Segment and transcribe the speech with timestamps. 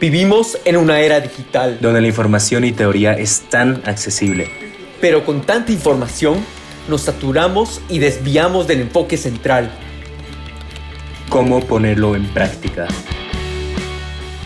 [0.00, 4.50] Vivimos en una era digital, donde la información y teoría es tan accesible.
[5.00, 6.42] pero con tanta información
[6.88, 9.70] nos saturamos y desviamos del enfoque central.
[11.28, 12.88] ¿Cómo ponerlo en práctica?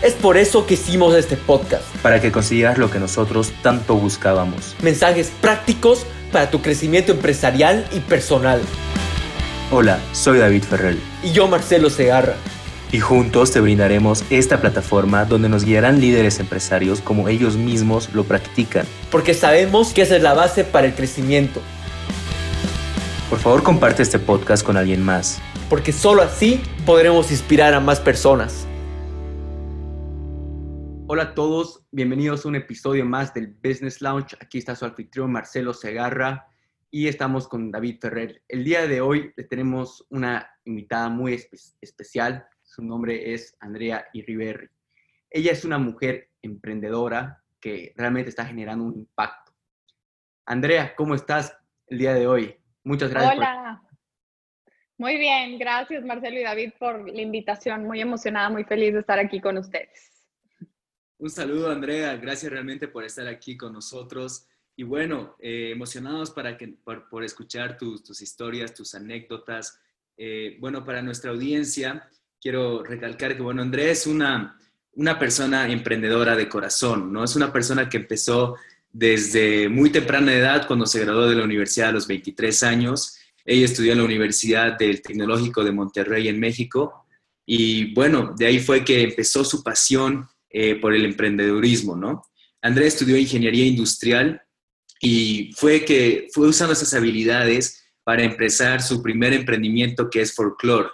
[0.01, 1.85] Es por eso que hicimos este podcast.
[2.01, 4.75] Para que consigas lo que nosotros tanto buscábamos.
[4.81, 8.61] Mensajes prácticos para tu crecimiento empresarial y personal.
[9.71, 10.99] Hola, soy David Ferrell.
[11.23, 12.35] Y yo, Marcelo Segarra.
[12.91, 18.23] Y juntos te brindaremos esta plataforma donde nos guiarán líderes empresarios como ellos mismos lo
[18.23, 18.85] practican.
[19.11, 21.61] Porque sabemos que esa es la base para el crecimiento.
[23.29, 25.39] Por favor, comparte este podcast con alguien más.
[25.69, 28.65] Porque solo así podremos inspirar a más personas.
[31.05, 34.35] Hola a todos, bienvenidos a un episodio más del Business Lounge.
[34.41, 36.47] Aquí está su anfitrión Marcelo Segarra
[36.89, 38.41] y estamos con David Ferrer.
[38.47, 42.45] El día de hoy le tenemos una invitada muy espe- especial.
[42.69, 44.69] Su nombre es Andrea Irriberri.
[45.31, 49.51] Ella es una mujer emprendedora que realmente está generando un impacto.
[50.45, 52.55] Andrea, ¿cómo estás el día de hoy?
[52.83, 53.33] Muchas gracias.
[53.33, 53.81] por- Hola.
[54.99, 57.85] Muy bien, gracias Marcelo y David por la invitación.
[57.85, 60.27] Muy emocionada, muy feliz de estar aquí con ustedes.
[61.17, 62.15] Un saludo, Andrea.
[62.17, 64.47] Gracias realmente por estar aquí con nosotros.
[64.75, 69.81] Y bueno, eh, emocionados para que, por, por escuchar tus, tus historias, tus anécdotas.
[70.17, 72.07] Eh, bueno, para nuestra audiencia,
[72.41, 74.57] quiero recalcar que, bueno, Andrea es una,
[74.93, 77.23] una persona emprendedora de corazón, ¿no?
[77.23, 78.55] Es una persona que empezó
[78.91, 83.17] desde muy temprana edad, cuando se graduó de la universidad a los 23 años.
[83.45, 87.05] Ella estudió en la Universidad del Tecnológico de Monterrey, en México.
[87.45, 92.23] Y bueno, de ahí fue que empezó su pasión eh, por el emprendedurismo, ¿no?
[92.61, 94.41] Andrea estudió ingeniería industrial
[95.01, 100.89] y fue que fue usando esas habilidades para empezar su primer emprendimiento que es Folklore,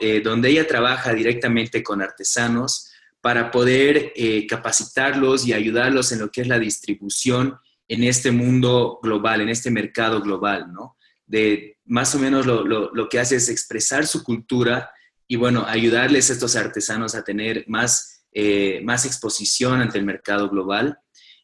[0.00, 6.30] Eh, donde ella trabaja directamente con artesanos para poder eh, capacitarlos y ayudarlos en lo
[6.30, 10.96] que es la distribución en este mundo global, en este mercado global, ¿no?
[11.26, 14.90] De más o menos lo, lo, lo que hace es expresar su cultura
[15.28, 20.48] y, bueno, ayudarles a estos artesanos a tener más eh, más exposición ante el mercado
[20.48, 20.96] global.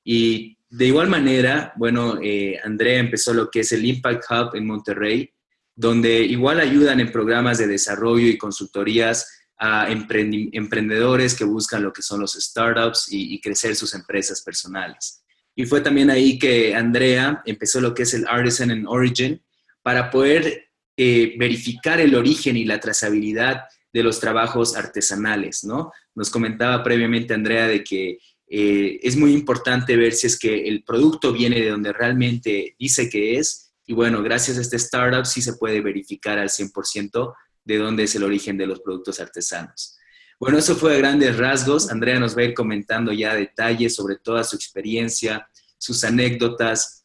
[0.04, 2.18] Y de igual manera, bueno,
[2.64, 5.30] Andrea empezó lo que es el Impact Hub en Monterrey,
[5.76, 12.02] donde igual ayudan en programas de desarrollo y consultorías a emprendedores que buscan lo que
[12.02, 15.22] son los startups y, y crecer sus empresas personales.
[15.54, 19.40] Y fue también ahí que Andrea empezó lo que es el Artisan and Origin
[19.82, 25.92] para poder eh, verificar el origen y la trazabilidad de los trabajos artesanales, ¿no?
[26.14, 30.84] Nos comentaba previamente Andrea de que eh, es muy importante ver si es que el
[30.84, 33.65] producto viene de donde realmente dice que es.
[33.86, 38.14] Y bueno, gracias a este startup sí se puede verificar al 100% de dónde es
[38.14, 39.96] el origen de los productos artesanos.
[40.38, 41.90] Bueno, eso fue a grandes rasgos.
[41.90, 45.48] Andrea nos va a ir comentando ya detalles sobre toda su experiencia,
[45.78, 47.04] sus anécdotas.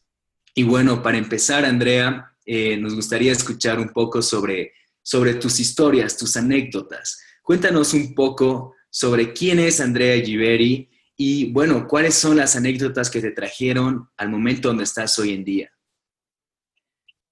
[0.54, 4.72] Y bueno, para empezar, Andrea, eh, nos gustaría escuchar un poco sobre
[5.02, 7.20] sobre tus historias, tus anécdotas.
[7.42, 13.20] Cuéntanos un poco sobre quién es Andrea Giveri y, bueno, cuáles son las anécdotas que
[13.20, 15.72] te trajeron al momento donde estás hoy en día.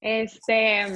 [0.01, 0.87] Este,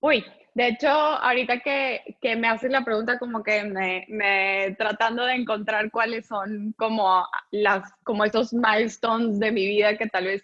[0.00, 0.24] uy,
[0.54, 5.34] de hecho, ahorita que, que me haces la pregunta, como que me, me tratando de
[5.34, 10.42] encontrar cuáles son como las, como esos milestones de mi vida que tal vez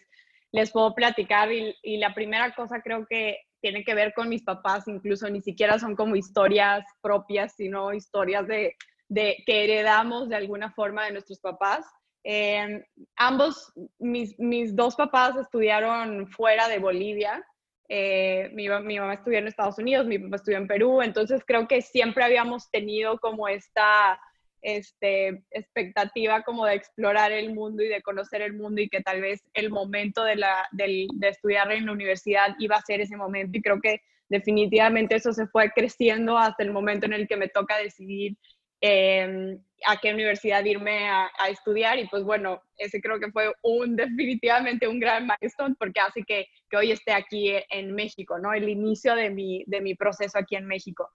[0.53, 4.43] les puedo platicar y, y la primera cosa creo que tiene que ver con mis
[4.43, 8.77] papás, incluso ni siquiera son como historias propias, sino historias de,
[9.09, 11.85] de que heredamos de alguna forma de nuestros papás.
[12.29, 17.47] Eh, ambos, mis, mis, dos papás estudiaron fuera de Bolivia.
[17.89, 21.69] Eh, mi, mi, mamá estudió en Estados Unidos, mi papá estudió en Perú, entonces creo
[21.69, 24.21] que siempre habíamos tenido como esta
[24.61, 29.21] este, expectativa como de explorar el mundo y de conocer el mundo y que tal
[29.21, 33.17] vez el momento de, la, de, de estudiar en la universidad iba a ser ese
[33.17, 37.37] momento y creo que definitivamente eso se fue creciendo hasta el momento en el que
[37.37, 38.37] me toca decidir
[38.81, 43.97] eh, a qué universidad irme a, estudiar y pues bueno, ese creo que fue un
[43.97, 48.53] definitivamente un gran milestone porque hace que, que hoy esté aquí en México, ¿no?
[48.53, 51.11] El inicio de mi, de mi proceso aquí en México.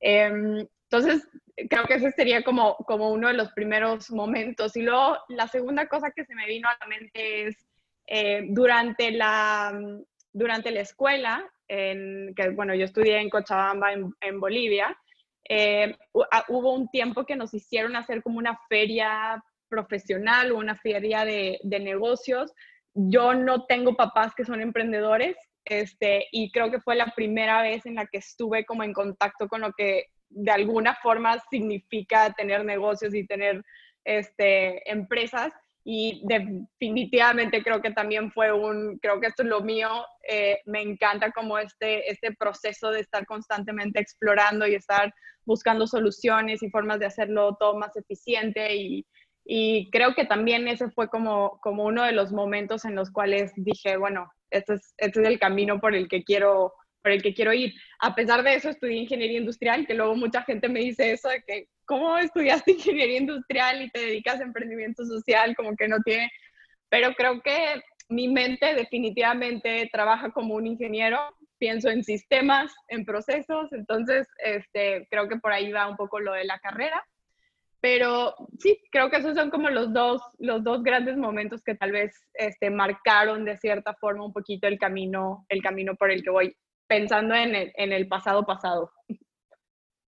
[0.00, 1.28] Eh, entonces,
[1.68, 4.76] creo que ese sería como, como uno de los primeros momentos.
[4.76, 7.66] Y luego, la segunda cosa que se me vino a la mente es,
[8.06, 9.76] eh, durante, la,
[10.32, 14.96] durante la escuela, en, que bueno, yo estudié en Cochabamba, en Bolivia,
[15.48, 15.96] eh,
[16.48, 21.58] hubo un tiempo que nos hicieron hacer como una feria profesional o una feria de,
[21.62, 22.52] de negocios.
[22.94, 27.84] Yo no tengo papás que son emprendedores, este, y creo que fue la primera vez
[27.86, 32.64] en la que estuve como en contacto con lo que de alguna forma significa tener
[32.64, 33.64] negocios y tener
[34.04, 35.52] este, empresas.
[35.88, 39.88] Y definitivamente creo que también fue un, creo que esto es lo mío,
[40.28, 46.60] eh, me encanta como este, este proceso de estar constantemente explorando y estar buscando soluciones
[46.64, 49.06] y formas de hacerlo todo más eficiente y,
[49.44, 53.52] y creo que también ese fue como, como uno de los momentos en los cuales
[53.54, 56.72] dije, bueno, este es, este es el camino por el que quiero
[57.06, 57.72] por el que quiero ir.
[58.00, 61.40] A pesar de eso, estudié ingeniería industrial, que luego mucha gente me dice eso de
[61.46, 65.54] que, ¿cómo estudiaste ingeniería industrial y te dedicas a emprendimiento social?
[65.54, 66.28] Como que no tiene,
[66.88, 71.20] pero creo que mi mente definitivamente trabaja como un ingeniero,
[71.58, 76.32] pienso en sistemas, en procesos, entonces este, creo que por ahí va un poco lo
[76.32, 77.06] de la carrera.
[77.80, 81.92] Pero sí, creo que esos son como los dos, los dos grandes momentos que tal
[81.92, 86.30] vez este, marcaron de cierta forma un poquito el camino, el camino por el que
[86.30, 86.56] voy
[86.86, 88.92] pensando en el, en el pasado pasado.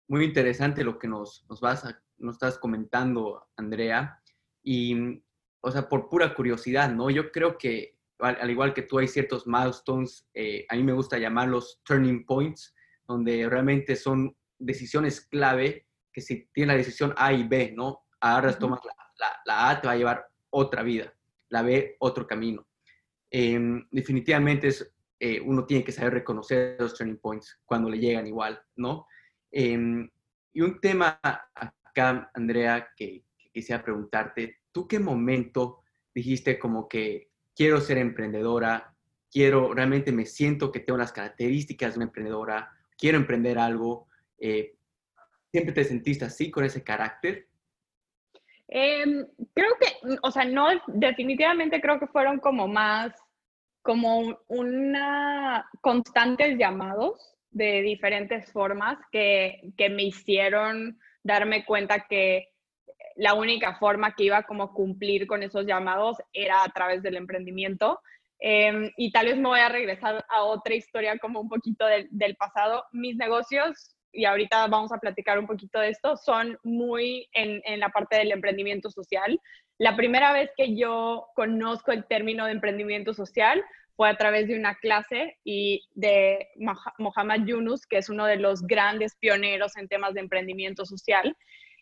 [0.08, 1.84] Muy interesante lo que nos, nos, vas
[2.19, 4.20] nos estás comentando, Andrea.
[4.62, 5.23] Y,
[5.61, 7.11] o sea, por pura curiosidad, ¿no?
[7.11, 11.19] Yo creo que, al, igual que tú, hay ciertos milestones, eh, a mí me gusta
[11.19, 12.75] llamarlos turning points,
[13.06, 18.05] donde realmente son decisiones clave, que si tienes la decisión A y B, ¿no?
[18.20, 18.81] Ahora tomas
[19.19, 21.12] la, la, A, te va a llevar otra vida,
[21.50, 22.67] la B, otro camino.
[23.31, 28.26] Em, definitivamente es eh, uno tiene que saber reconocer los turning points cuando le llegan
[28.26, 29.06] igual, ¿no?
[29.50, 30.08] Em,
[30.52, 35.82] y un tema acá, Andrea, que, quisiera preguntarte, ¿tú qué momento
[36.14, 38.94] dijiste como que quiero ser emprendedora,
[39.30, 44.08] quiero, realmente me siento que tengo las características de una emprendedora, quiero emprender algo?
[44.38, 44.76] Eh,
[45.50, 47.48] ¿Siempre te sentiste así, con ese carácter?
[48.68, 53.14] Em, creo que, o sea, no, definitivamente creo que fueron como más
[53.87, 62.49] como una constantes llamados de diferentes formas que, que, me hicieron darme cuenta que
[63.15, 68.00] la única forma que iba como cumplir con esos llamados era a través del emprendimiento.
[68.41, 72.09] Em, y tal vez me voy a regresar a otra historia como un poquito del,
[72.11, 72.85] del pasado.
[72.91, 77.79] Mis negocios, y ahorita vamos a platicar un poquito de esto, son muy en, en
[77.81, 79.41] la parte del emprendimiento social.
[79.78, 83.62] La primera vez que yo conozco el término de emprendimiento social
[83.96, 86.49] fue a través de una clase y de
[86.99, 91.37] Mohamed Yunus, que es uno de los grandes pioneros en temas de emprendimiento social.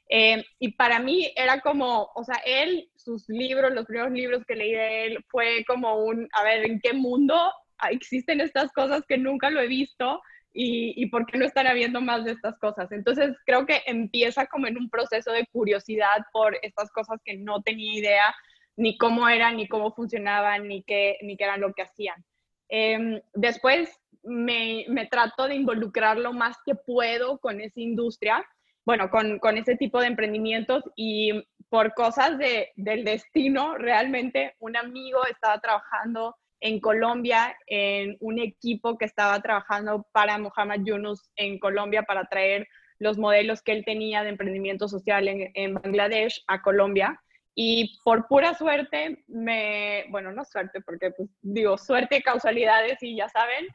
[0.09, 4.55] Eh, y para mí era como, o sea, él, sus libros, los primeros libros que
[4.55, 7.53] leí de él, fue como un, a ver, ¿en qué mundo
[7.91, 10.21] existen estas cosas que nunca lo he visto?
[10.57, 12.91] Y, por qué no están habiendo más de estas cosas.
[12.93, 17.61] Entonces creo que empieza como en un proceso de curiosidad por estas cosas que no
[17.63, 18.35] tenía idea
[18.77, 22.25] ni cómo eran, ni cómo funcionaban, ni qué, ni qué eran lo que hacían.
[22.69, 28.45] Em, después me, me, trato de involucrar lo más que puedo con esa industria,
[28.87, 31.33] bueno, con, con ese tipo de emprendimientos y
[31.69, 38.97] por cosas de, del destino, realmente un amigo estaba trabajando en Colombia, en un equipo
[38.97, 42.67] que estaba trabajando para Mohamed Yunus en Colombia para traer
[42.99, 47.21] los modelos que él tenía de emprendimiento social en, en Bangladesh a Colombia.
[47.55, 53.29] Y por pura suerte, me, bueno, no suerte, porque pues, digo, suerte, causalidades y ya
[53.29, 53.67] saben,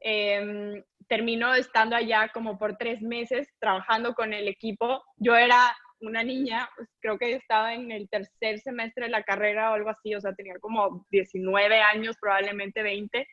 [0.00, 5.02] eh, terminó estando allá como por tres meses trabajando con el equipo.
[5.18, 9.70] Yo era una niña, pues, creo que estaba en el tercer semestre de la carrera
[9.70, 13.26] o algo así, o sea, tenía como 19 años, probablemente 20.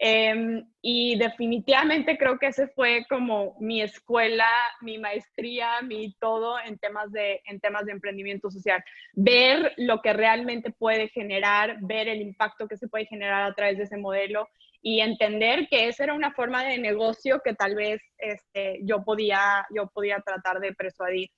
[0.00, 4.46] Em, y definitivamente creo que ese fue como mi escuela,
[4.80, 8.82] mi maestría, mi todo en temas de, en temas de emprendimiento social.
[9.14, 13.76] Ver lo que realmente puede generar, ver el impacto que se puede generar a través
[13.76, 14.48] de ese modelo
[14.80, 19.66] y entender que esa era una forma de negocio que tal vez este, yo, podía,
[19.74, 21.30] yo podía tratar de persuadir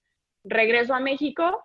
[0.45, 1.63] regreso a México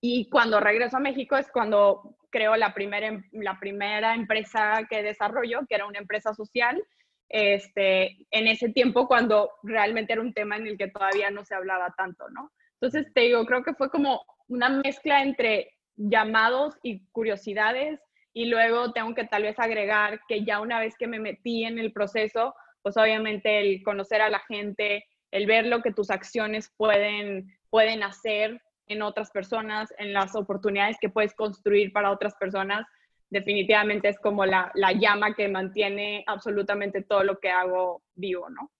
[0.00, 5.02] y cuando regreso a México es cuando creo la primera, em, la primera empresa que
[5.02, 6.82] desarrollo, que era una empresa social,
[7.28, 11.54] este, en ese tiempo cuando realmente era un tema en el que todavía no se
[11.54, 12.50] hablaba tanto, ¿no?
[12.80, 18.00] Entonces, te digo, creo que fue como una mezcla entre llamados y curiosidades
[18.32, 21.78] y luego tengo que tal vez agregar que ya una vez que me metí en
[21.78, 26.72] el proceso, pues obviamente el conocer a la gente, el ver lo que tus acciones
[26.76, 32.86] pueden pueden hacer en otras personas, en las oportunidades que puedes construir para otras personas,
[33.30, 38.70] definitivamente es como la, la llama que mantiene absolutamente todo lo que hago vivo, ¿no?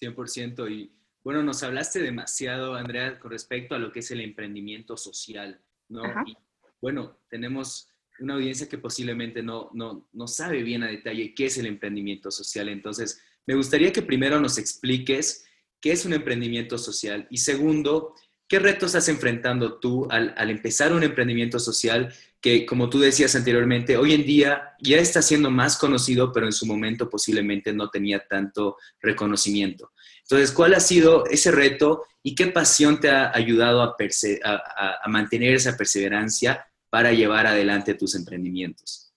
[0.00, 0.70] 100%.
[0.70, 0.92] Y
[1.24, 6.02] bueno, nos hablaste demasiado, Andrea, con respecto a lo que es el emprendimiento social, ¿no?
[6.24, 6.36] Y
[6.80, 7.88] bueno, tenemos
[8.20, 12.30] una audiencia que posiblemente no, no, no sabe bien a detalle qué es el emprendimiento
[12.30, 12.68] social.
[12.68, 15.44] Entonces, me gustaría que primero nos expliques
[15.82, 17.26] ¿qué es un emprendimiento social?
[17.28, 18.14] Y segundo,
[18.48, 23.34] ¿qué retos estás enfrentando tú al, al empezar un emprendimiento social que, como tú decías
[23.36, 27.90] anteriormente, hoy en día ya está siendo más conocido, pero en su momento posiblemente no
[27.90, 29.92] tenía tanto reconocimiento?
[30.22, 35.54] Entonces, ¿cuál ha sido ese reto y qué pasión te ha ayudado a, a, mantener
[35.54, 39.12] esa perseverancia para llevar adelante tus emprendimientos?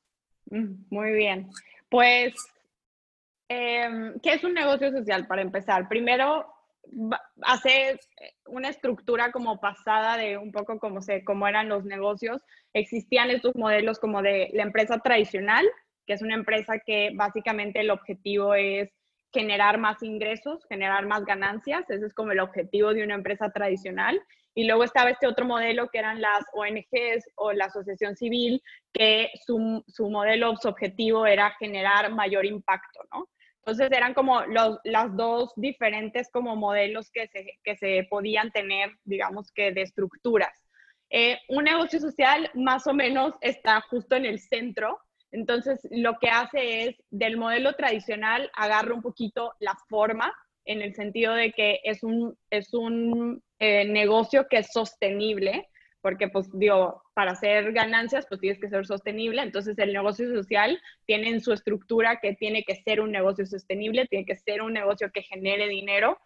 [0.50, 1.50] Mm, muy bien.
[1.90, 2.34] Pues,
[3.48, 5.88] em, ¿qué es un negocio social para empezar?
[5.88, 6.46] Primero,
[7.42, 8.00] hacer
[8.46, 12.42] una estructura como pasada de un poco como, se, cómo eran los negocios.
[12.74, 15.65] Existían estos modelos como de la empresa tradicional,
[16.06, 18.89] que es una empresa que básicamente el objetivo es
[19.34, 21.89] generar más ingresos, generar más ganancias.
[21.89, 24.22] Ese es como el objetivo de una empresa tradicional.
[24.54, 28.62] Y luego estaba este otro modelo que eran las ONGs o la asociación civil,
[28.94, 33.27] que su, su modelo, su objetivo era generar mayor impacto, ¿no?
[33.66, 38.92] Entonces eran como los, las dos diferentes como modelos que se, que se podían tener,
[39.04, 40.54] digamos que de estructuras.
[41.10, 45.00] Eh, un negocio social más o menos está justo en el centro
[45.36, 50.96] entonces, lo que hace es, del modelo tradicional, agarra un poquito la forma, en el
[50.96, 55.68] sentido de que es un, es un eh, negocio que es sostenible,
[56.06, 60.80] porque pues digo, para hacer ganancias pues tienes que ser sostenible, entonces el negocio social
[61.08, 64.74] tiene en su estructura que tiene que ser un negocio sostenible, tiene que ser un
[64.74, 66.20] negocio que genere dinero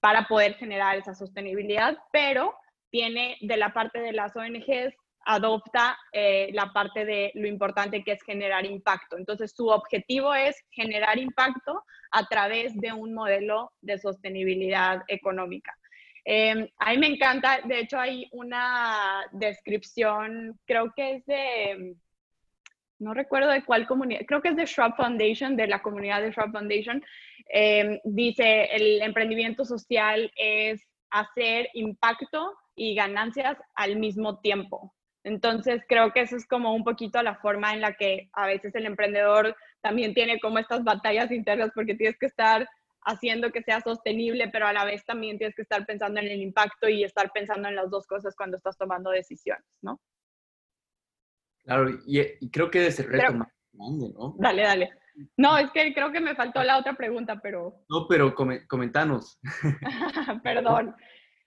[0.00, 2.54] para poder generar esa sostenibilidad, pero
[2.90, 8.12] tiene de la parte de las ONGs adopta eh, la parte de lo importante que
[8.12, 9.16] es generar impacto.
[9.16, 15.74] Entonces, su objetivo es generar impacto a través de un modelo de sostenibilidad económica.
[16.24, 21.96] Eh, a mí me encanta, de hecho hay una descripción, creo que es de,
[22.98, 26.30] no recuerdo de cuál comunidad, creo que es de Shrub Foundation, de la comunidad de
[26.30, 27.04] Shrub Foundation,
[27.52, 34.94] eh, dice, el emprendimiento social es hacer impacto y ganancias al mismo tiempo.
[35.24, 38.74] Entonces, creo que eso es como un poquito la forma en la que a veces
[38.74, 42.68] el emprendedor también tiene como estas batallas internas porque tienes que estar
[43.04, 46.40] haciendo que sea sostenible, pero a la vez también tienes que estar pensando en el
[46.40, 50.00] impacto y estar pensando en las dos cosas cuando estás tomando decisiones, ¿no?
[51.64, 54.34] Claro, y, creo que es el reto más grande, ¿no?
[54.38, 54.90] Dale, dale.
[55.36, 57.84] No, es que creo que me faltó la otra pregunta, pero...
[57.88, 59.38] No, pero comentanos.
[60.42, 60.94] Perdón.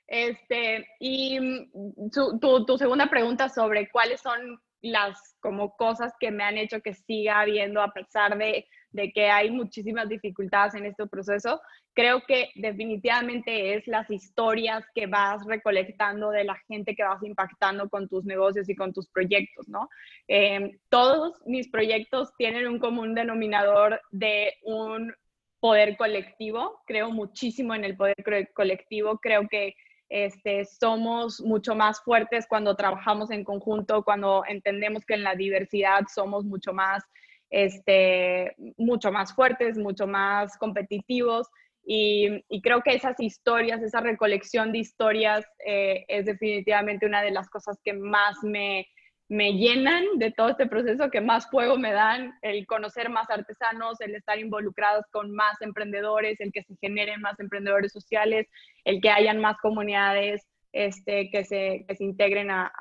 [0.08, 6.44] Este, y mm, tu, tu, segunda pregunta sobre cuáles son las como cosas que me
[6.44, 11.08] han hecho que siga habiendo a pesar de, de, que hay muchísimas dificultades en este
[11.08, 11.62] proceso,
[11.94, 17.90] creo que definitivamente es las historias que vas recolectando de la gente que vas impactando
[17.90, 19.90] con tus negocios y con tus proyectos, ¿no?
[20.28, 25.14] Em, todos mis proyectos tienen un común denominador de un
[25.60, 28.16] poder colectivo, creo muchísimo en el poder
[28.54, 29.74] colectivo, creo que
[30.10, 36.02] este, somos mucho más fuertes cuando trabajamos en conjunto, cuando entendemos que en la diversidad
[36.14, 37.04] somos mucho más,
[37.50, 41.48] este, mucho más fuertes, mucho más competitivos.
[41.88, 47.48] Y, creo que esas historias, esa recolección de historias eh, es definitivamente una de las
[47.50, 48.88] cosas que más me,
[49.28, 54.00] me llenan de todo este proceso, que más fuego me dan, el conocer más artesanos,
[54.02, 58.48] el estar involucrados con más emprendedores, el que se generen más emprendedores sociales,
[58.84, 62.72] el que hayan más comunidades este, que, se, que se integren a,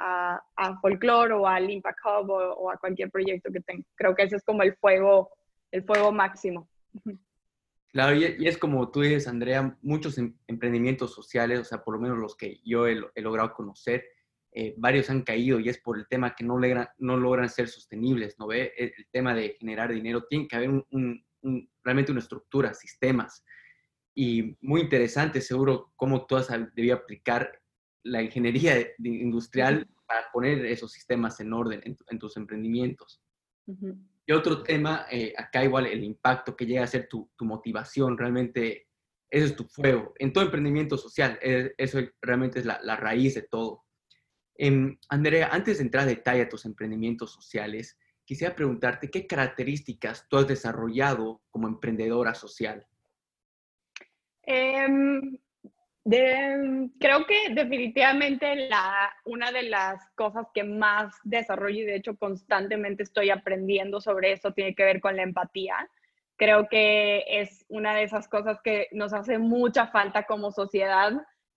[0.56, 3.84] a, Folklore o al Impact Hub o, a cualquier proyecto que tenga.
[3.94, 5.30] Creo que ese es como el fuego,
[5.70, 6.68] el fuego máximo.
[7.92, 12.00] Claro, y es como tú dices, Andrea, muchos em, emprendimientos sociales, o sea, por lo
[12.00, 14.04] menos los que yo he logrado conocer,
[14.56, 17.66] eh, varios han caído y es por el tema que no, logran, no logran ser
[17.66, 18.72] sostenibles, ¿no ve?
[18.76, 21.26] El, tema de generar dinero, tiene que haber un,
[21.82, 23.44] realmente una estructura, sistemas.
[24.14, 27.60] Y muy interesante, seguro, cómo tú has debido aplicar
[28.04, 33.20] la ingeniería industrial para poner esos sistemas en orden en, tus emprendimientos.
[34.24, 38.16] Y otro tema, eh, acá igual el impacto que llega a ser tu, tu motivación,
[38.16, 38.86] realmente
[39.28, 40.14] eso es tu fuego.
[40.20, 43.83] En todo emprendimiento social, eh, eso realmente es la, la raíz de todo.
[44.56, 50.28] Em, Andrea, antes de entrar a detalle a tus emprendimientos sociales, quisiera preguntarte qué características
[50.28, 52.86] tú has desarrollado como emprendedora social.
[54.42, 55.38] Em,
[56.04, 63.02] creo que definitivamente la, una de las cosas que más desarrollo y de hecho constantemente
[63.02, 65.88] estoy aprendiendo sobre eso tiene que ver con la empatía.
[66.36, 71.12] Creo que es una de esas cosas que nos hace mucha falta como sociedad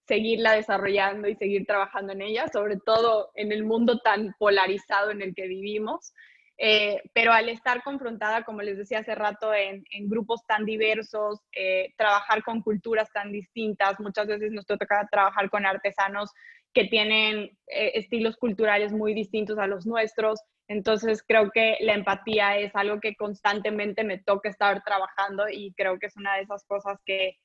[0.08, 5.22] seguirla desarrollando y seguir trabajando en ella, sobre todo en el mundo tan polarizado en
[5.22, 6.14] el que vivimos.
[6.60, 11.94] Eh, pero al estar confrontada, como les decía hace rato, en, grupos tan diversos, eh,
[11.98, 16.32] trabajar con culturas tan distintas, muchas veces nos toca trabajar con artesanos
[16.74, 20.40] que tienen eh, estilos culturales muy distintos a los nuestros.
[20.68, 26.00] Entonces creo que la empatía es algo que constantemente me toca estar trabajando y creo
[26.00, 27.38] que es una de esas cosas que,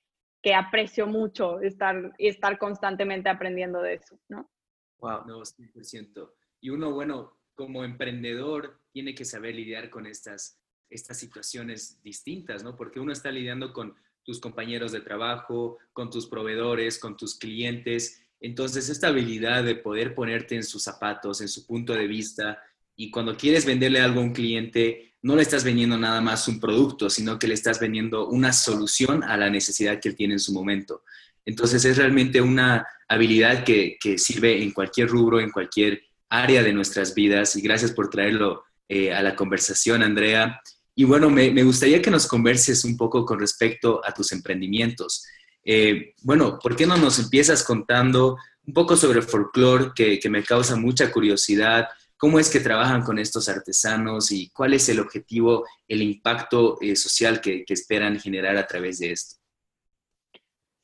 [0.42, 4.50] que aprecio mucho, estar, estar constantemente aprendiendo de eso, ¿no?
[4.99, 6.32] Wow, no, 100%.
[6.61, 12.76] Y uno, bueno, como emprendedor tiene que saber lidiar con estas, estas situaciones distintas, ¿no?
[12.76, 13.94] Porque uno está lidiando con
[14.25, 18.22] tus compañeros de trabajo, con tus proveedores, con tus clientes.
[18.40, 22.62] Entonces, esta habilidad de poder ponerte en sus zapatos, en su punto de vista,
[22.96, 26.58] y cuando quieres venderle algo a un cliente, no le estás vendiendo nada más un
[26.58, 30.40] producto, sino que le estás vendiendo una solución a la necesidad que él tiene en
[30.40, 31.02] su momento.
[31.44, 37.14] Entonces, es realmente una habilidad que, sirve en cualquier rubro, en cualquier área de nuestras
[37.14, 40.61] vidas y gracias por traerlo eh, a la conversación, Andrea.
[40.94, 45.25] Y bueno, me, gustaría que nos converses un poco con respecto a tus emprendimientos.
[45.64, 50.42] Eh, bueno, ¿por qué no nos empiezas contando un poco sobre folclore que, que me
[50.42, 51.87] causa mucha curiosidad?
[52.22, 56.94] ¿Cómo es que trabajan con estos artesanos y cuál es el objetivo, el impacto eh,
[56.94, 59.42] social que, esperan generar a través de esto?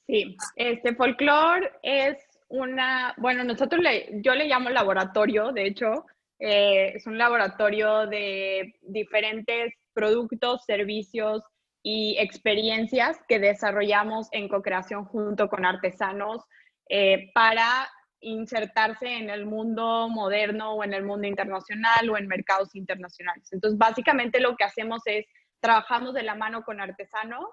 [0.09, 2.17] Sí, este folclore es
[2.49, 6.07] una, bueno, nosotros le, yo le llamo laboratorio, de hecho,
[6.41, 11.45] eh, es un laboratorio de diferentes productos, servicios
[11.85, 16.43] y experiencias que desarrollamos en co-creación junto con artesanos
[16.89, 17.89] eh, para
[18.21, 23.49] insertarse en el mundo moderno o en el mundo internacional o en mercados internacionales.
[23.53, 25.27] Entonces, básicamente lo que hacemos es
[25.61, 27.45] trabajamos de la mano con artesanos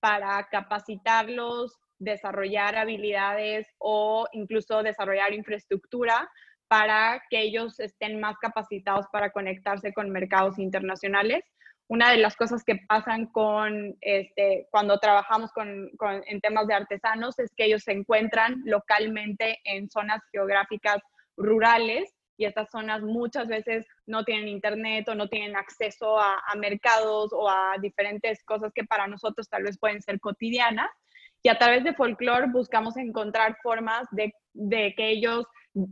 [0.00, 6.28] para capacitarlos, desarrollar habilidades o incluso desarrollar infraestructura
[6.68, 11.44] para que ellos estén más capacitados para conectarse con mercados internacionales.
[11.88, 15.90] Una de las cosas que pasan con, este, cuando trabajamos con,
[16.26, 20.98] en temas de artesanos es que ellos se encuentran localmente en zonas geográficas
[21.36, 27.32] rurales y estas zonas muchas veces no tienen internet o no tienen acceso a, mercados
[27.32, 30.90] o a diferentes cosas que para nosotros tal vez pueden ser cotidianas.
[31.44, 34.32] Y a través de folklore buscamos encontrar formas de,
[34.96, 35.46] que ellos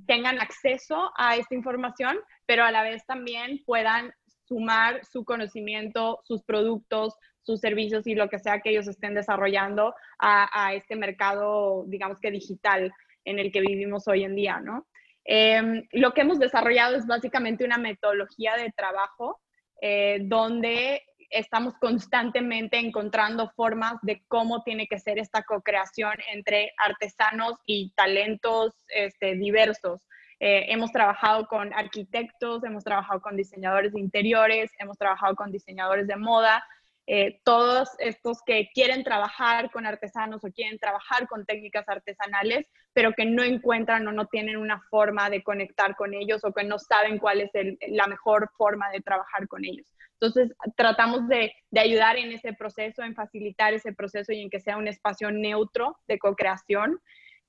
[0.07, 4.13] tengan acceso a esta información, pero a la vez también puedan
[4.51, 9.95] sumar su conocimiento, sus productos, sus servicios y lo que sea que ellos estén desarrollando
[10.19, 12.93] a, este mercado, digamos que digital
[13.25, 14.89] en el que vivimos hoy en día, ¿no?
[15.25, 19.41] Em, lo que hemos desarrollado es básicamente una metodología de trabajo
[19.81, 27.55] eh, donde estamos constantemente encontrando formas de cómo tiene que ser esta co-creación entre artesanos
[27.67, 30.03] y talentos este, diversos.
[30.41, 36.07] Eh, hemos trabajado con arquitectos, hemos trabajado con diseñadores de interiores, hemos trabajado con diseñadores
[36.07, 36.65] de moda,
[37.07, 43.13] eh, todos estos que quieren trabajar con artesanos o quieren trabajar con técnicas artesanales, pero
[43.13, 46.79] que no encuentran o no tienen una forma de conectar con ellos o que no
[46.79, 47.51] saben cuál es
[47.89, 49.87] la mejor forma de trabajar con ellos.
[50.21, 54.77] Entonces, tratamos de, ayudar en ese proceso, en facilitar ese proceso y en que sea
[54.77, 57.01] un espacio neutro de co-creación.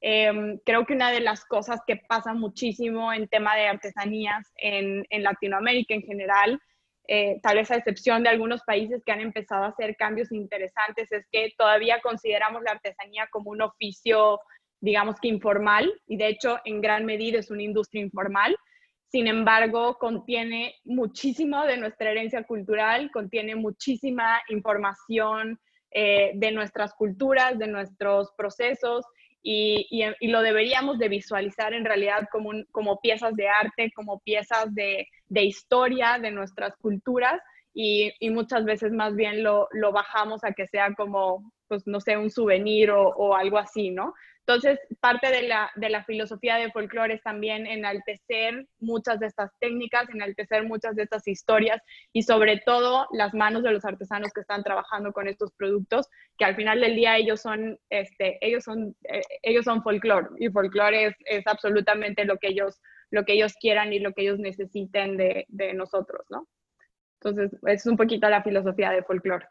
[0.01, 5.05] Em, creo que una de las cosas que pasa muchísimo en tema de artesanías en,
[5.11, 6.59] Latinoamérica en general,
[7.07, 11.11] eh, tal vez a excepción de algunos países que han empezado a hacer cambios interesantes,
[11.11, 14.39] es que todavía consideramos la artesanía como un oficio,
[14.79, 18.55] digamos que informal, y de hecho en gran medida es una industria informal.
[19.11, 25.59] Sin embargo, contiene muchísimo de nuestra herencia cultural, contiene muchísima información
[25.91, 29.05] eh, de nuestras culturas, de nuestros procesos
[29.43, 35.07] y, lo deberíamos de visualizar en realidad como, como piezas de arte, como piezas de,
[35.29, 37.39] historia de nuestras culturas
[37.73, 42.29] y, muchas veces más bien lo, bajamos a que sea como, pues no sé, un
[42.29, 44.13] souvenir o, o algo así, ¿no?
[44.45, 49.51] Entonces, parte de la, de la filosofía de folclore es también enaltecer muchas de estas
[49.59, 51.81] técnicas, enaltecer muchas de estas historias
[52.11, 56.43] y sobre todo las manos de los artesanos que están trabajando con estos productos, que
[56.43, 61.05] al final del día ellos son, este, ellos son, eh, ellos son folclore y folclore
[61.05, 62.81] es, es, absolutamente lo que, ellos,
[63.11, 66.45] lo que ellos quieran y lo que ellos necesiten de, de nosotros, ¿no?
[67.21, 69.45] Entonces, es un poquito la filosofía de folclore.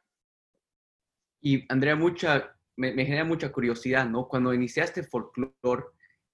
[1.41, 4.29] Y Andrea, mucha, me, genera mucha curiosidad, ¿no?
[4.29, 5.85] Cuando iniciaste folklore,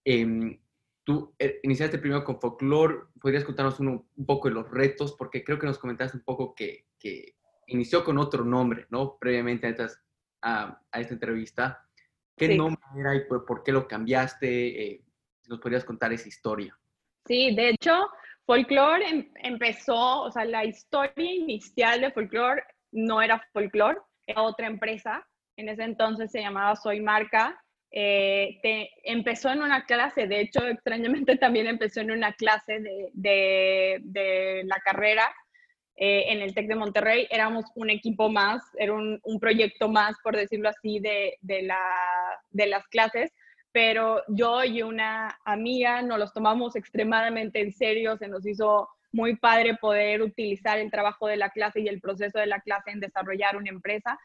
[0.05, 0.59] em,
[1.05, 5.15] tú eh, iniciaste primero con folklore, ¿podrías contarnos un, poco de los retos?
[5.17, 7.37] Porque creo que nos comentaste un poco que, que
[7.69, 9.17] inició con otro nombre, ¿no?
[9.19, 10.03] Previamente a, estas,
[10.43, 11.83] a, esta entrevista.
[12.37, 14.83] ¿Qué nombre era y por, qué lo cambiaste?
[14.83, 15.05] Eh,
[15.49, 16.77] ¿Nos podrías contar esa historia?
[17.25, 18.09] Sí, de hecho,
[18.45, 24.67] folklore em, empezó, o sea, la historia inicial de folklore no era folklore, era otra
[24.67, 25.27] empresa.
[25.57, 27.59] En ese entonces se llamaba Soy Marca.
[27.91, 28.59] Eh,
[29.05, 34.77] empezó en una clase, de hecho, extrañamente también empezó en una clase de, de, la
[34.81, 35.35] carrera
[35.97, 37.27] eh, en el TEC de Monterrey.
[37.31, 41.81] Éramos un equipo más, era un, proyecto más, por decirlo así, de, la,
[42.51, 43.33] de las clases
[43.73, 49.37] pero yo y una amiga nos los tomamos extremadamente en serio, se nos hizo muy
[49.37, 53.01] padre poder utilizar el trabajo de la clase y el proceso de la clase en
[53.01, 54.19] desarrollar una empresa.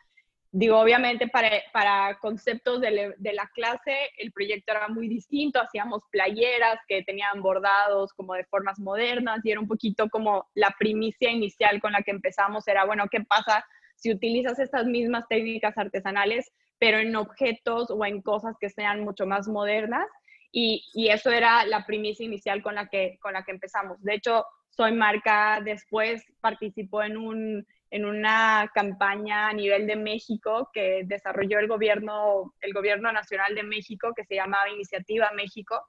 [0.52, 6.04] Digo, obviamente para, para conceptos de, de, la clase el proyecto era muy distinto, hacíamos
[6.12, 11.32] playeras que tenían bordados como de formas modernas y era un poquito como la primicia
[11.32, 16.52] inicial con la que empezamos, era, bueno, ¿qué pasa si utilizas estas mismas técnicas artesanales
[16.82, 20.08] pero en objetos o en cosas que sean mucho más modernas.
[20.52, 24.02] Y, y, eso era la primicia inicial con la, que, con la que empezamos.
[24.02, 30.70] De hecho, Soy Marca después participó en, un, en una campaña a nivel de México
[30.74, 35.80] que desarrolló el gobierno, el gobierno nacional de México, que se llamaba Iniciativa México,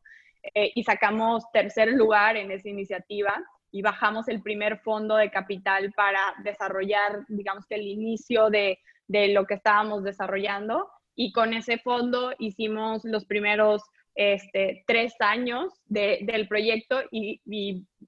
[0.54, 5.92] eh, y sacamos tercer lugar en esa iniciativa y bajamos el primer fondo de capital
[5.96, 8.78] para desarrollar, digamos que el inicio de
[9.12, 10.88] de lo que estábamos desarrollando.
[11.14, 13.82] Y con ese fondo hicimos los primeros
[14.14, 17.40] este, tres años del proyecto y,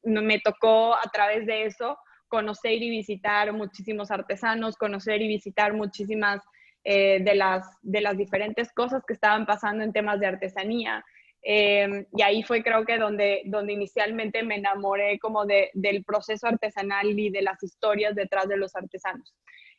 [0.02, 1.96] me tocó a través de eso
[2.28, 6.42] conocer y visitar muchísimos artesanos, conocer y visitar muchísimas
[6.82, 11.04] eh, de, las, de las diferentes cosas que estaban pasando en temas de artesanía.
[11.42, 16.46] Em, y ahí fue creo que donde, donde inicialmente me enamoré como de, del proceso
[16.46, 19.34] artesanal y de las historias detrás de los artesanos.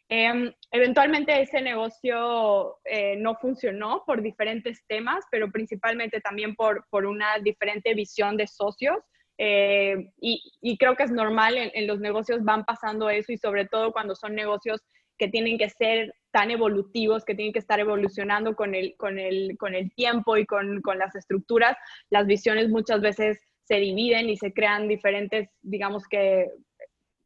[0.07, 7.05] Em, eventualmente ese negocio eh, no funcionó por diferentes temas, pero principalmente también por, por
[7.07, 8.97] una diferente visión de socios.
[9.37, 13.65] Eh, y, y, creo que es normal, en, los negocios van pasando eso y sobre
[13.65, 14.81] todo cuando son negocios
[15.17, 19.57] que tienen que ser tan evolutivos, que tienen que estar evolucionando con el, con el,
[19.57, 21.75] con el tiempo y con, con las estructuras,
[22.09, 26.47] las visiones muchas veces se dividen y se crean diferentes, digamos que,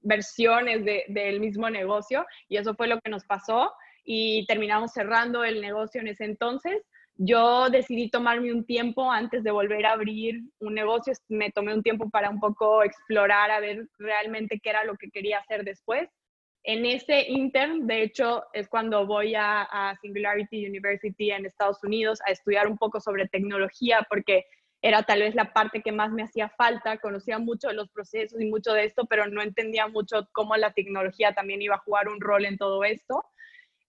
[0.02, 3.72] versiones del mismo negocio y eso fue lo que nos pasó
[4.04, 6.82] y terminamos cerrando el negocio en ese entonces.
[7.16, 11.84] Yo decidí tomarme un tiempo antes de volver a abrir un negocio, me tomé un
[11.84, 16.10] tiempo para un poco explorar, a ver realmente qué era lo que quería hacer después.
[16.64, 22.20] En ese intern, de hecho, es cuando voy a, a Singularity University en Estados Unidos
[22.26, 24.46] a estudiar un poco sobre tecnología, porque
[24.82, 28.40] era tal vez la parte que más me hacía falta, conocía mucho de los procesos
[28.40, 32.08] y mucho de esto, pero no entendía mucho cómo la tecnología también iba a jugar
[32.08, 33.24] un rol en todo esto.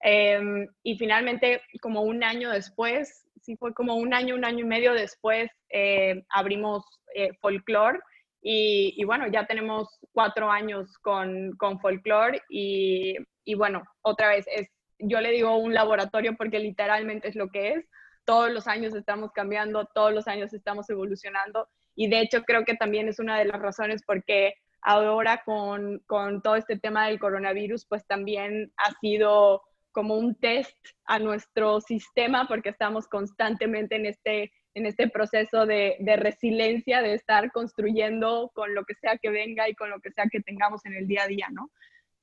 [0.00, 4.68] Em, y finalmente, como un año después, sí fue como un año, un año y
[4.68, 8.00] medio después, eh, abrimos eh, Folklore
[8.42, 14.46] y, y, bueno, ya tenemos cuatro años con, con Folklore y, y bueno, otra vez,
[14.48, 17.86] es, yo le digo un laboratorio porque literalmente es lo que es
[18.24, 22.74] todos los años estamos cambiando, todos los años estamos evolucionando y de hecho creo que
[22.74, 27.18] también es una de las razones por qué ahora con, con todo este tema del
[27.18, 34.06] coronavirus, pues también ha sido como un test a nuestro sistema porque estamos constantemente en
[34.06, 39.30] este, en este proceso de, de, resiliencia, de estar construyendo con lo que sea que
[39.30, 41.70] venga y con lo que sea que tengamos en el día a día, ¿no?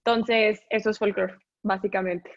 [0.05, 2.31] Entonces, eso es folklore, básicamente.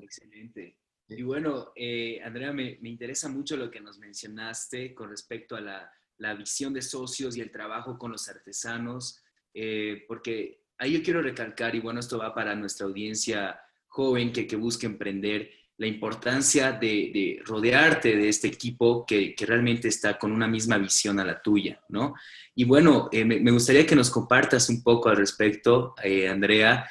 [0.00, 0.76] Excelente.
[1.08, 5.90] Y bueno, eh, Andrea, me, interesa mucho lo que nos mencionaste con respecto a la,
[6.38, 11.74] visión de socios y el trabajo con los artesanos, eh, porque ahí yo quiero recalcar,
[11.74, 17.42] y bueno, esto va para nuestra audiencia joven que, que busca emprender, la importancia de,
[17.44, 22.14] rodearte de este equipo que, realmente está con una misma visión a la tuya, ¿no?
[22.54, 25.94] Y bueno, eh, me, gustaría que nos compartas un poco al respecto,
[26.30, 26.88] Andrea,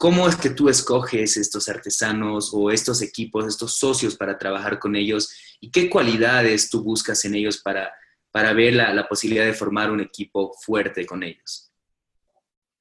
[0.00, 4.96] ¿Cómo es que tú escoges estos artesanos o estos equipos, estos socios para trabajar con
[4.96, 5.58] ellos?
[5.60, 7.92] ¿Y qué cualidades tú buscas en ellos para,
[8.30, 11.70] para ver la, posibilidad de formar un equipo fuerte con ellos?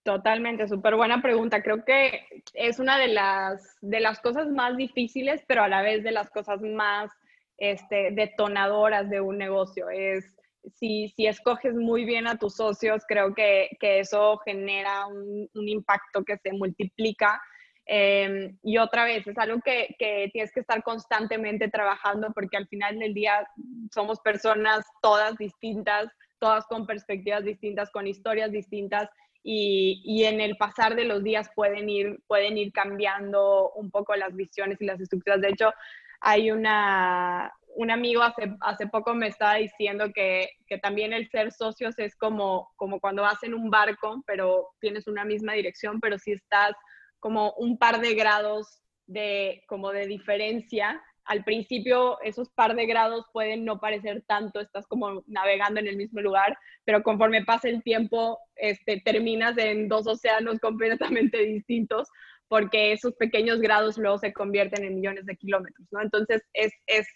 [0.04, 1.62] Totalmente, súper buena pregunta.
[1.62, 6.06] Creo que es una de las, de las cosas más difíciles, pero a la vez
[6.06, 7.12] de las cosas más
[7.58, 9.90] este, detonadoras de un negocio.
[9.90, 10.39] Es
[10.76, 15.70] si, si, escoges muy bien a tus socios, creo que, que eso genera un, un,
[15.70, 17.42] impacto que se multiplica.
[17.86, 22.68] Eh, y otra vez, es algo que, que, tienes que estar constantemente trabajando porque al
[22.68, 23.48] final del día
[23.92, 26.08] somos personas todas distintas,
[26.40, 29.10] todas con perspectivas distintas, con historias distintas.
[29.42, 34.16] Y, y, en el pasar de los días pueden ir, pueden ir cambiando un poco
[34.16, 35.42] las visiones y las estructuras.
[35.42, 35.72] De hecho,
[36.22, 41.52] hay una, un amigo hace, hace poco me estaba diciendo que, que, también el ser
[41.52, 46.18] socios es como, como cuando vas en un barco, pero tienes una misma dirección, pero
[46.18, 46.76] si estás
[47.20, 53.26] como un par de grados de, como de diferencia, al principio esos par de grados
[53.32, 57.84] pueden no parecer tanto, estás como navegando en el mismo lugar, pero conforme pasa el
[57.84, 62.10] tiempo, este, terminas en dos océanos completamente distintos
[62.50, 66.02] porque esos pequeños grados luego se convierten en millones de kilómetros, ¿no?
[66.02, 66.74] Entonces es,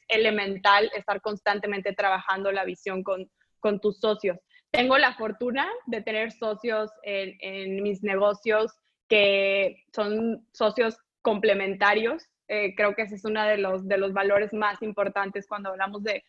[0.08, 3.30] elemental estar constantemente trabajando la visión con,
[3.82, 4.38] tus socios.
[4.72, 8.74] Tengo la fortuna de tener socios en, mis negocios
[9.08, 12.24] que son socios complementarios.
[12.50, 16.24] Eh, creo que ese es uno de los, valores más importantes cuando hablamos de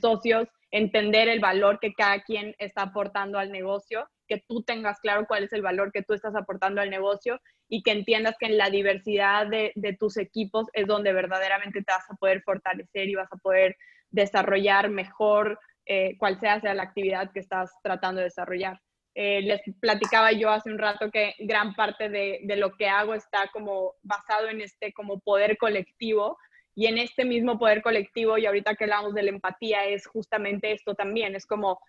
[0.00, 5.26] socios, entender el valor que cada quien está aportando al negocio, que tú tengas claro
[5.26, 8.58] cuál es el valor que tú estás aportando al negocio y que entiendas que en
[8.58, 13.32] la diversidad de, tus equipos es donde verdaderamente te vas a poder fortalecer y vas
[13.32, 13.76] a poder
[14.10, 18.80] desarrollar mejor eh, cual sea, sea la actividad que estás tratando de desarrollar.
[19.14, 23.48] Eh, les platicaba yo hace un rato que gran parte de, lo que hago está
[23.52, 26.38] como basado en este como poder colectivo
[26.76, 30.70] y en este mismo poder colectivo y ahorita que hablamos de la empatía es justamente
[30.70, 31.80] esto también, es como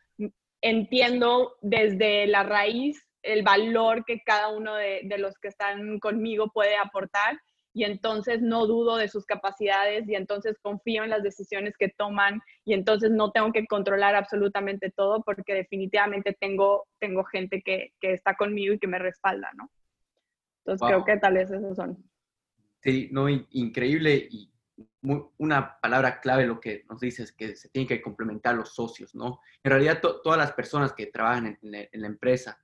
[0.61, 6.75] entiendo desde la raíz el valor que cada uno de, los que están conmigo puede
[6.77, 7.39] aportar
[7.73, 12.41] y entonces no dudo de sus capacidades y entonces confío en las decisiones que toman
[12.65, 18.35] y entonces no tengo que controlar absolutamente todo porque definitivamente tengo, tengo gente que, está
[18.35, 19.69] conmigo y que me respalda, ¿no?
[20.59, 21.97] Entonces creo que tal vez esos son.
[22.81, 24.49] Sí, no, increíble y
[25.37, 29.15] una palabra clave lo que nos dice es que se tienen que complementar los socios,
[29.15, 29.39] ¿no?
[29.63, 32.59] En realidad todas las personas que trabajan en la empresa,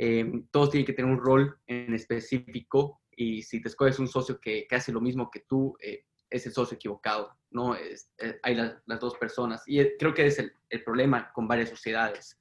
[0.00, 4.38] eh, todos tienen que tener un rol en específico y si te escoges un socio
[4.40, 7.74] que, que hace lo mismo que tú, eh, es el socio equivocado, ¿no?
[7.74, 11.70] Es, eh, hay las dos personas y creo que es el, el, problema con varias
[11.70, 12.38] sociedades.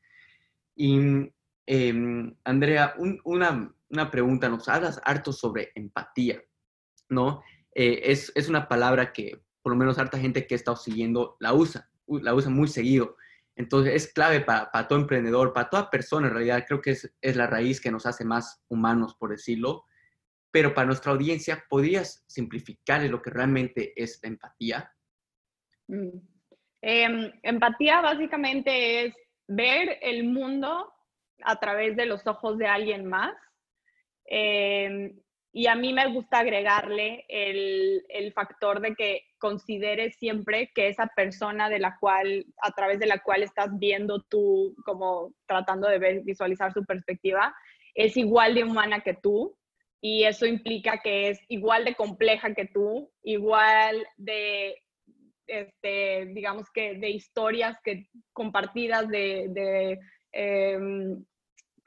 [0.75, 1.31] Y
[1.65, 2.93] em, Andrea,
[3.25, 6.43] una, una, pregunta, nos hablas harto sobre empatía,
[7.09, 7.41] ¿no?
[7.77, 11.53] Es, es una palabra que por lo menos harta gente que he estado siguiendo la
[11.53, 13.17] usa, la usa muy seguido.
[13.55, 16.63] Entonces es clave para, todo emprendedor, para toda persona en realidad.
[16.67, 19.85] Creo que es, la raíz que nos hace más humanos, por decirlo.
[20.51, 24.93] Pero para nuestra audiencia, ¿podrías simplificarle lo que realmente es la empatía?
[25.87, 26.19] Mm.
[26.81, 29.15] Em, empatía básicamente es
[29.47, 30.93] ver el mundo
[31.43, 33.35] a través de los ojos de alguien más.
[34.25, 35.19] Em,
[35.51, 41.07] y a mí me gusta agregarle el, el, factor de que consideres siempre que esa
[41.15, 45.99] persona de la cual, a través de la cual estás viendo tú, como tratando de
[45.99, 47.55] ver, visualizar su perspectiva,
[47.95, 49.57] es igual de humana que tú.
[49.99, 54.75] Y eso implica que es igual de compleja que tú, igual de,
[55.47, 59.99] este, digamos que, de historias que compartidas, de, de
[60.33, 61.25] em,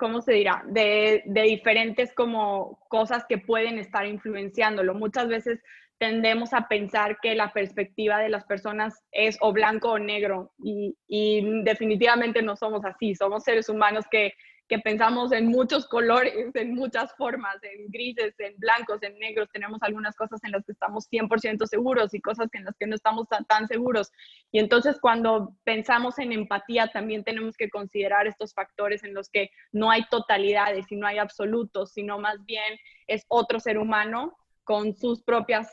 [0.00, 0.64] ¿cómo se dirá?
[0.66, 4.94] De, diferentes como cosas que pueden estar influenciándolo.
[4.94, 5.60] Muchas veces
[5.98, 10.96] tendemos a pensar que la perspectiva de las personas es o blanco o negro y,
[11.06, 13.14] y definitivamente no somos así.
[13.14, 14.32] Somos seres humanos que
[14.70, 19.50] que pensamos en muchos colores, en muchas formas, en grises, en blancos, en negros.
[19.52, 22.94] Tenemos algunas cosas en las que estamos 100% seguros y cosas en las que no
[22.94, 24.12] estamos tan, seguros.
[24.52, 29.50] Y entonces cuando pensamos en empatía también tenemos que considerar estos factores en los que
[29.72, 32.78] no hay totalidades y no hay absolutos, sino más bien
[33.08, 35.68] es otro ser humano con sus propias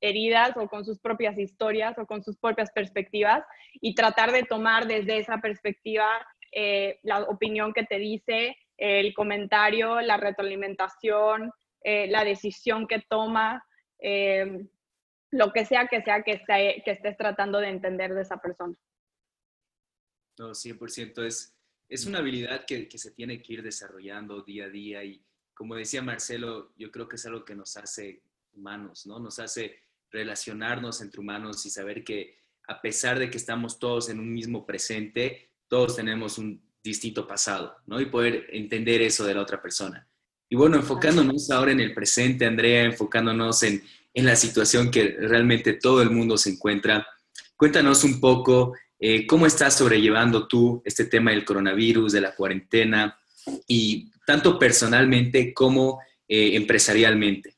[0.00, 4.88] heridas o con sus propias historias o con sus propias perspectivas y tratar de tomar
[4.88, 6.06] desde esa perspectiva
[6.52, 13.64] eh, la opinión que te dice, el comentario, la retroalimentación, eh, la decisión que toma,
[13.98, 14.66] eh,
[15.30, 18.74] lo que sea que sea que, que estés tratando de entender de esa persona.
[20.38, 21.24] No, 100%.
[21.24, 21.56] Es,
[21.88, 25.22] es una habilidad que, que, se tiene que ir desarrollando día a día y
[25.54, 28.22] como decía Marcelo, yo creo que es algo que nos hace
[28.54, 29.18] humanos, ¿no?
[29.18, 29.78] Nos hace
[30.10, 34.64] relacionarnos entre humanos y saber que a pesar de que estamos todos en un mismo
[34.64, 38.00] presente, todos tenemos un distinto pasado, ¿no?
[38.00, 40.06] Y poder entender eso de la otra persona.
[40.48, 45.74] Y bueno, enfocándonos ahora en el presente, Andrea, enfocándonos en, en la situación que realmente
[45.74, 47.06] todo el mundo se encuentra,
[47.56, 53.16] cuéntanos un poco eh, cómo estás sobrellevando tú este tema del coronavirus, de la cuarentena,
[53.68, 57.54] y tanto personalmente como eh, empresarialmente.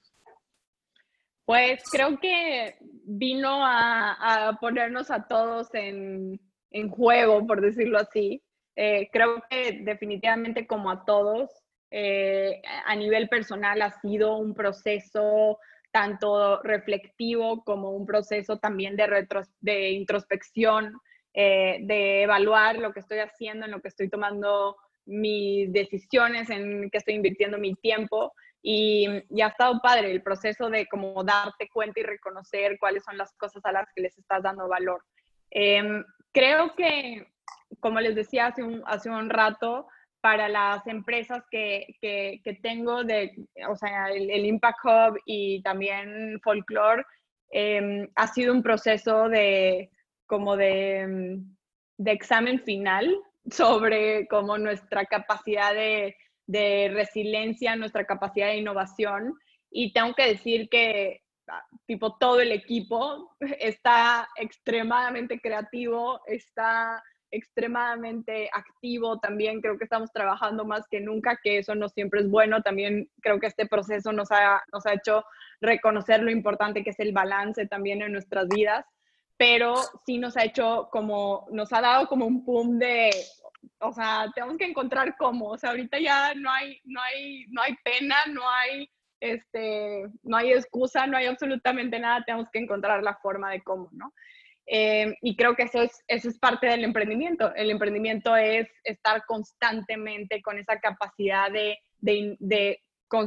[1.47, 6.39] Pues creo que vino a, a ponernos a todos en,
[6.73, 8.43] en juego, por decirlo así.
[8.77, 11.51] Eh, creo que definitivamente como a todos,
[11.91, 15.59] eh, a nivel personal ha sido un proceso
[15.91, 19.27] tanto reflectivo como un proceso también de,
[19.61, 20.95] de introspección,
[21.35, 26.91] eh, de evaluar lo que estoy haciendo, en lo que estoy tomando mis decisiones, en
[26.91, 28.33] que estoy invirtiendo mi tiempo.
[28.63, 29.07] Y,
[29.43, 33.65] ha estado padre el proceso de como darte cuenta y reconocer cuáles son las cosas
[33.65, 35.03] a las que les estás dando valor.
[35.51, 37.27] Em, creo que,
[37.81, 39.87] como les decía hace un, hace un rato,
[40.23, 43.35] para las empresas que, que, tengo, de,
[43.69, 47.05] o sea, el, Impact Hub y también Folklore,
[47.51, 49.91] em, ha sido un proceso de
[50.27, 51.39] como de,
[51.99, 53.13] de examen final
[53.51, 56.17] sobre como nuestra capacidad de,
[56.47, 59.35] de resiliencia, nuestra capacidad de innovación.
[59.73, 61.22] Y tengo que decir que
[61.87, 67.03] tipo todo el equipo está extremadamente creativo, está
[67.33, 72.31] extremadamente activo también, creo que estamos trabajando más que nunca, que eso no siempre es
[72.31, 75.25] bueno, también creo que este proceso nos ha, nos ha hecho
[75.61, 78.85] reconocer lo importante que es el balance también en nuestras vidas,
[79.39, 79.75] pero
[80.05, 83.11] sí nos ha hecho como, nos ha dado como un pum de,
[83.81, 87.63] o sea, tenemos que encontrar cómo, o sea, ahorita ya no hay, no hay, no
[87.63, 88.91] hay pena, no hay,
[89.23, 93.89] este, no hay excusa, no hay absolutamente nada, tenemos que encontrar la forma de cómo,
[93.93, 94.13] ¿no?
[94.67, 97.55] Eh, y creo que eso es, eso es parte del emprendimiento.
[97.55, 102.81] El emprendimiento es estar constantemente con esa capacidad de, de, de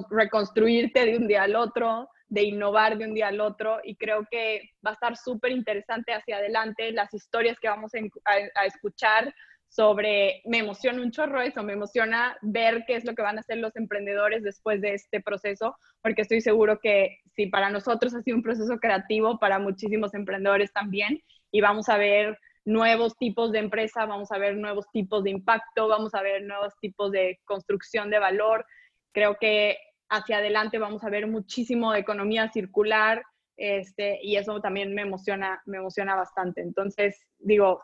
[0.09, 4.25] reconstruirte de un día al otro, de innovar de un día al otro y creo
[4.29, 9.33] que va a estar súper interesante hacia adelante las historias que vamos a, escuchar
[9.75, 13.41] sobre, me emociona un chorro eso, me emociona ver qué es lo que van a
[13.41, 18.21] hacer los emprendedores después de este proceso, porque estoy seguro que si para nosotros ha
[18.21, 23.59] sido un proceso creativo, para muchísimos emprendedores también, y vamos a ver nuevos tipos de
[23.59, 28.09] empresa, vamos a ver nuevos tipos de impacto, vamos a ver nuevos tipos de construcción
[28.09, 28.65] de valor.
[29.11, 29.77] Creo que
[30.09, 33.23] hacia adelante vamos a ver muchísimo de economía circular,
[33.57, 36.61] este, y eso también me emociona, me emociona bastante.
[36.61, 37.81] Entonces, digo,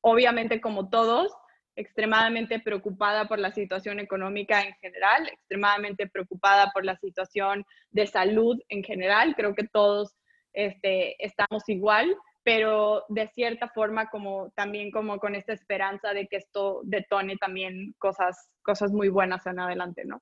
[0.00, 1.32] obviamente como todos,
[1.78, 8.58] extremadamente preocupada por la situación económica en general, extremadamente preocupada por la situación de salud
[8.68, 9.34] en general.
[9.36, 10.16] Creo que todos
[10.52, 16.38] este, estamos igual, pero de cierta forma como también como con esta esperanza de que
[16.38, 20.20] esto detone también cosas, cosas muy buenas en adelante, ¿no?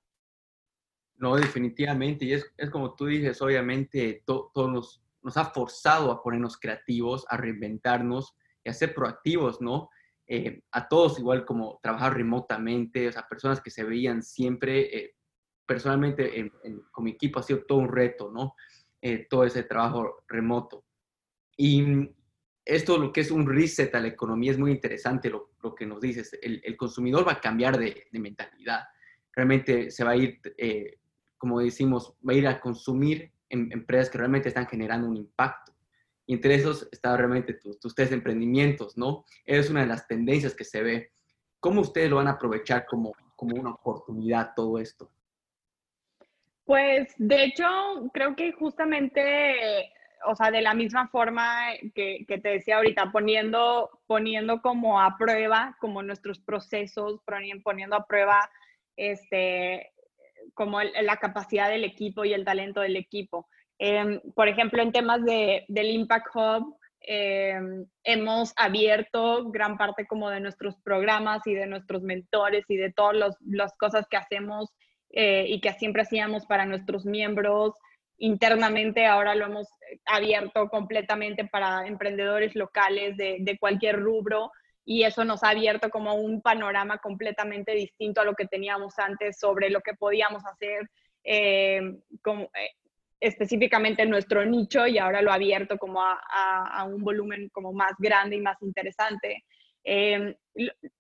[1.17, 2.27] No, definitivamente.
[2.27, 7.25] Y es, es como tú dices, obviamente todo nos, nos ha forzado a ponernos creativos,
[7.31, 8.35] a reinventarnos
[8.67, 9.91] y a ser proactivos, ¿no?
[10.27, 15.15] Eh, a todos igual como trabajar remotamente, o sea, personas que se veían siempre, eh,
[15.65, 16.51] personalmente
[16.91, 18.57] con mi equipo ha sido todo un reto, ¿no?
[19.01, 20.85] Eh, todo ese trabajo remoto.
[21.57, 22.11] Y
[22.65, 25.87] esto, lo que es un reset a la economía, es muy interesante lo, lo que
[25.87, 26.37] nos dices.
[26.43, 28.81] El, el, consumidor va a cambiar de, de, mentalidad.
[29.33, 30.41] Realmente se va a ir
[31.39, 35.76] como decimos, va a ir a consumir en empresas que realmente están generando un impacto.
[36.27, 39.25] Entre esos está realmente tus, tus tres emprendimientos, ¿no?
[39.45, 41.13] Es una de las tendencias que se ve.
[41.61, 45.11] ¿Cómo ustedes lo van a aprovechar como, como una oportunidad todo esto?
[46.65, 47.65] Pues de hecho,
[48.13, 49.89] creo que justamente,
[50.27, 55.17] o sea, de la misma forma que, que, te decía ahorita, poniendo, poniendo como a
[55.17, 57.21] prueba, como nuestros procesos,
[57.63, 58.51] poniendo a prueba
[58.97, 59.93] este,
[60.55, 63.49] como la capacidad del equipo y el talento del equipo.
[63.79, 70.31] Em, por ejemplo, en temas de, del Impact Hub, em, hemos abierto gran parte como
[70.31, 74.73] de nuestros programas y de nuestros mentores y de todas las cosas que hacemos
[75.11, 77.75] eh, y que siempre hacíamos para nuestros miembros
[78.19, 79.07] internamente.
[79.07, 79.69] Ahora lo hemos
[80.07, 84.51] abierto completamente para emprendedores locales de, de cualquier rubro
[84.85, 89.39] y eso nos ha abierto como un panorama completamente distinto a lo que teníamos antes
[89.39, 90.89] sobre lo que podíamos hacer
[91.25, 91.81] eh,
[92.23, 92.71] como, eh,
[93.21, 97.93] específicamente en nuestro nicho y ahora lo ha abierto como a, un volumen como más
[97.99, 99.45] grande y más interesante.
[99.85, 100.37] Eh,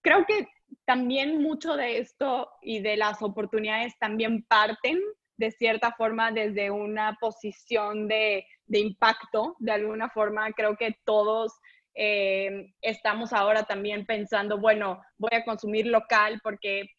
[0.00, 0.46] creo que
[0.84, 5.00] también mucho de esto y de las oportunidades también parten
[5.36, 9.56] de cierta forma desde una posición de, de impacto.
[9.58, 11.52] De alguna forma creo que todos
[11.98, 16.90] eh, estamos ahora también pensando, bueno, voy a consumir local porque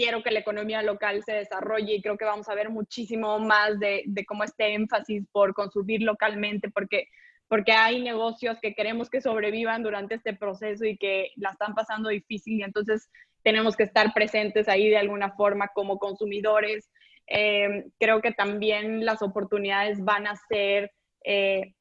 [0.00, 3.78] quiero que la economía local se desarrolle y creo que vamos a ver muchísimo más
[3.78, 7.08] de, cómo este énfasis por consumir localmente, porque,
[7.48, 12.08] porque hay negocios que queremos que sobrevivan durante este proceso y que la están pasando
[12.08, 13.10] difícil y entonces
[13.42, 16.90] tenemos que estar presentes ahí de alguna forma como consumidores.
[17.26, 20.92] Eh, creo que también las oportunidades van a ser
[21.24, 21.74] eh,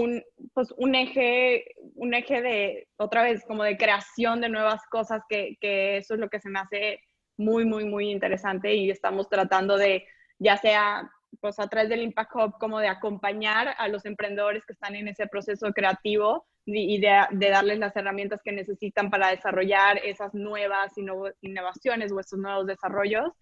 [0.00, 0.20] un,
[0.52, 5.56] pues un eje, un eje de, otra vez, como de creación de nuevas cosas, que,
[5.60, 6.98] que, eso es lo que se me hace
[7.36, 10.06] muy, muy, muy interesante y estamos tratando de,
[10.38, 11.10] ya sea
[11.40, 15.08] pues a través del Impact Hub, como de acompañar a los emprendedores que están en
[15.08, 20.92] ese proceso creativo y de, darles las herramientas que necesitan para desarrollar esas nuevas
[21.40, 23.32] innovaciones o esos nuevos desarrollos.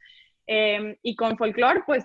[0.46, 2.04] Em, y con folklore, pues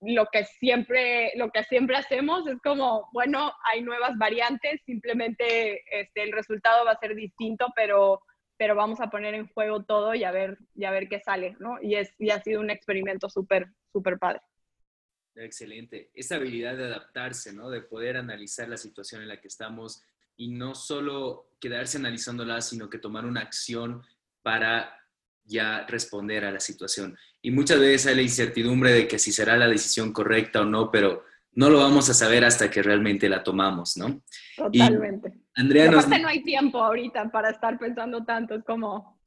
[0.00, 6.22] lo que, siempre, lo que siempre hacemos es como, bueno, hay nuevas variantes, simplemente este,
[6.22, 8.20] el resultado va a ser distinto, pero,
[8.60, 11.56] pero vamos a poner en juego todo y a ver, y a ver qué sale,
[11.60, 11.78] ¿no?
[11.80, 14.42] Y, es, y ha sido un experimento súper, súper padre.
[15.34, 16.10] Excelente.
[16.12, 17.70] Esa habilidad de adaptarse, ¿no?
[17.70, 20.02] De poder analizar la situación en la que estamos
[20.36, 24.02] y no solo quedarse analizándola, sino que tomar una acción
[24.42, 24.94] para
[25.42, 27.16] ya responder a la situación.
[27.40, 30.90] Y muchas veces hay la incertidumbre de que si será la decisión correcta o no,
[30.90, 34.22] pero no lo vamos a saber hasta que realmente la tomamos, ¿no?
[34.54, 35.32] Totalmente.
[35.54, 36.08] Andrea nos...
[36.08, 39.20] no hay tiempo ahorita para estar pensando tanto, es como...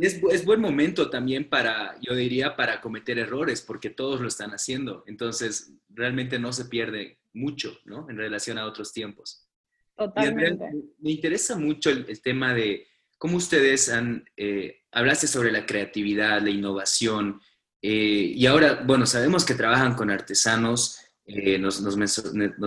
[0.00, 4.50] es, es, buen momento también para, yo diría, para cometer errores, porque todos lo están
[4.50, 5.04] haciendo.
[5.06, 8.08] Entonces, realmente no se pierde mucho, ¿no?
[8.10, 9.48] En relación a otros tiempos.
[9.96, 10.64] Totalmente.
[10.98, 12.86] me interesa mucho el tema de
[13.22, 17.40] ¿Cómo ustedes han, eh, hablaste sobre la creatividad, la innovación,
[17.80, 20.98] eh, y ahora, bueno, sabemos que trabajan con artesanos,
[21.34, 21.80] eh, nos,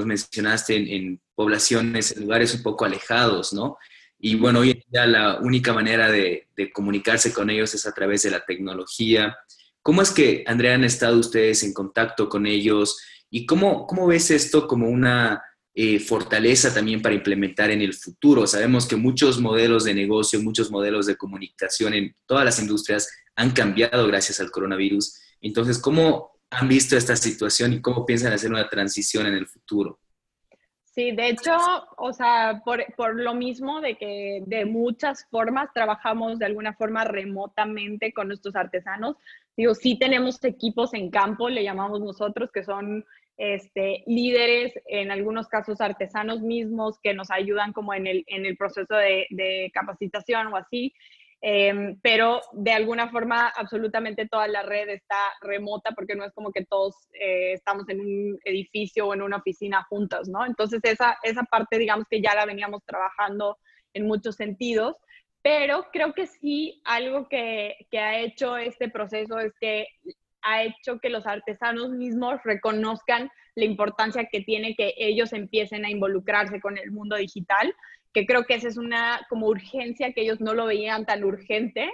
[0.05, 3.77] mencionaste en, poblaciones, en lugares un poco alejados, ¿no?
[4.17, 7.93] Y bueno, hoy en día la única manera de, de, comunicarse con ellos es a
[7.93, 9.35] través de la tecnología.
[9.81, 12.99] ¿Cómo es que, Andrea, han estado ustedes en contacto con ellos?
[13.29, 15.43] ¿Y cómo, cómo ves esto como una
[15.77, 18.47] eh, fortaleza también para implementar en el futuro.
[18.47, 23.51] Sabemos que muchos modelos de negocio, muchos modelos de comunicación en todas las industrias han
[23.51, 25.19] cambiado gracias al coronavirus.
[25.41, 29.99] Entonces, ¿cómo han visto esta situación y cómo piensan hacer una transición en el futuro?
[30.85, 31.51] Sí, de hecho,
[31.97, 37.03] o sea, por, por, lo mismo de que de muchas formas trabajamos de alguna forma
[37.03, 39.17] remotamente con nuestros artesanos.
[39.57, 43.03] Digo, sí tenemos equipos en campo, le llamamos nosotros, que son
[43.37, 48.55] este, líderes, en algunos casos artesanos mismos que nos ayudan como en el, en el
[48.55, 50.93] proceso de, capacitación o así.
[51.47, 56.51] Em, pero de alguna forma absolutamente toda la red está remota porque no es como
[56.51, 60.43] que todos eh, estamos en un edificio o en una oficina juntos, ¿no?
[60.43, 63.59] Entonces esa, esa parte digamos que ya la veníamos trabajando
[63.93, 64.95] en muchos sentidos,
[65.43, 69.85] pero creo que sí algo que, que ha hecho este proceso es que
[70.41, 75.91] ha hecho que los artesanos mismos reconozcan la importancia que tiene que ellos empiecen a
[75.91, 77.71] involucrarse con el mundo digital,
[78.15, 81.91] que creo que esa es una como urgencia que ellos no lo veían tan urgente,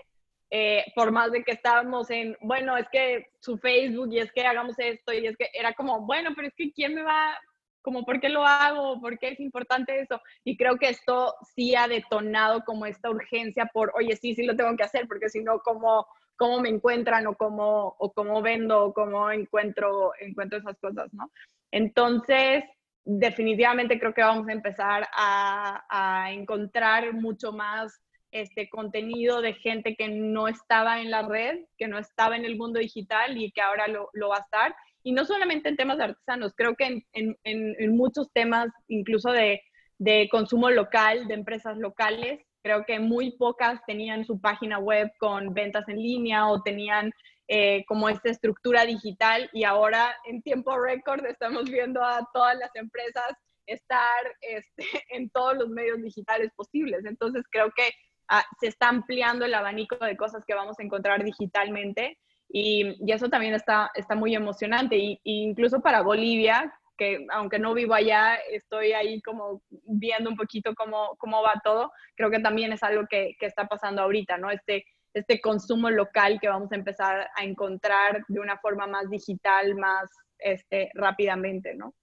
[0.51, 4.45] eh, por más de que estábamos en, bueno, es que su Facebook y es que
[4.45, 7.35] hagamos esto y es que era como, bueno, pero es que ¿quién me va,
[7.81, 9.01] como, ¿por qué lo hago?
[9.01, 10.21] ¿Por qué es importante eso?
[10.43, 14.55] Y creo que esto sí ha detonado como esta urgencia por, oye, sí, sí lo
[14.55, 16.05] tengo que hacer, porque si no, como
[16.35, 21.31] cómo me encuentran o cómo, o cómo vendo o cómo encuentro, encuentro esas cosas, ¿no?
[21.71, 22.63] Entonces,
[23.03, 30.07] definitivamente creo que vamos a empezar a, encontrar mucho más este contenido de gente que
[30.07, 33.87] no estaba en la red, que no estaba en el mundo digital y que ahora
[33.87, 34.75] lo, va a estar.
[35.03, 39.31] Y no solamente en temas de artesanos, creo que en, en, en muchos temas, incluso
[39.31, 39.61] de,
[39.97, 45.53] de consumo local, de empresas locales, Creo que muy pocas tenían su página web con
[45.53, 47.11] ventas en línea o tenían
[47.47, 52.75] eh, como esta estructura digital y ahora en tiempo récord estamos viendo a todas las
[52.75, 53.33] empresas
[53.65, 57.05] estar este, en todos los medios digitales posibles.
[57.05, 57.89] Entonces creo que
[58.29, 62.17] ah, se está ampliando el abanico de cosas que vamos a encontrar digitalmente
[62.53, 64.97] y, y eso también está, está muy emocionante.
[64.97, 70.73] Y, incluso para Bolivia, que aunque no vivo allá, estoy ahí como viendo un poquito
[70.75, 71.91] cómo, cómo va todo.
[72.15, 74.51] Creo que también es algo que, que, está pasando ahorita, ¿no?
[74.51, 79.75] Este, este consumo local que vamos a empezar a encontrar de una forma más digital,
[79.75, 80.09] más
[80.39, 81.93] este, rápidamente, ¿no?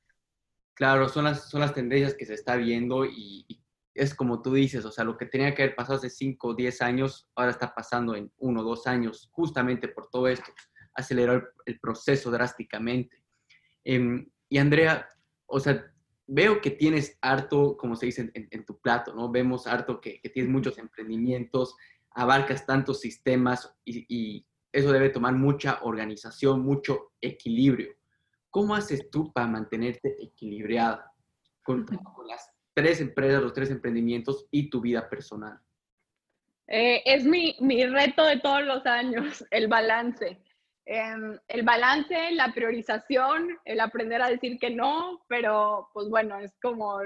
[0.74, 3.46] Claro, son las, son las tendencias que se está viendo y,
[3.94, 6.54] es como tú dices, o sea, lo que tenía que haber pasado hace 5 o
[6.54, 10.52] 10 años, ahora está pasando en 1 o 2 años, justamente por todo esto,
[10.94, 13.24] aceleró el, el proceso drásticamente.
[13.84, 15.08] Eh, y Andrea,
[15.46, 15.84] o sea,
[16.28, 19.30] veo que tienes harto, como se dice en, tu plato, ¿no?
[19.30, 21.74] Vemos harto que, tienes muchos emprendimientos,
[22.10, 27.96] abarcas tantos sistemas y, eso debe tomar mucha organización, mucho equilibrio.
[28.50, 31.10] ¿Cómo haces tú para mantenerte equilibrada
[31.62, 31.86] con,
[32.26, 35.58] las tres empresas, los tres emprendimientos y tu vida personal?
[36.66, 40.38] Eh, es mi, mi reto de todos los años, el balance.
[40.90, 46.56] Em, el balance, la priorización, el aprender a decir que no, pero pues bueno, es
[46.62, 47.00] como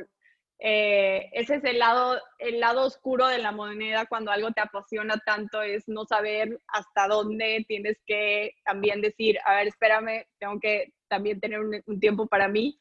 [0.65, 5.17] eh, ese es el lado, el lado oscuro de la moneda cuando algo te apasiona
[5.27, 10.93] tanto, es no saber hasta dónde tienes que también decir, a ver, espérame, tengo que
[11.09, 12.79] también tener un, tiempo para mí.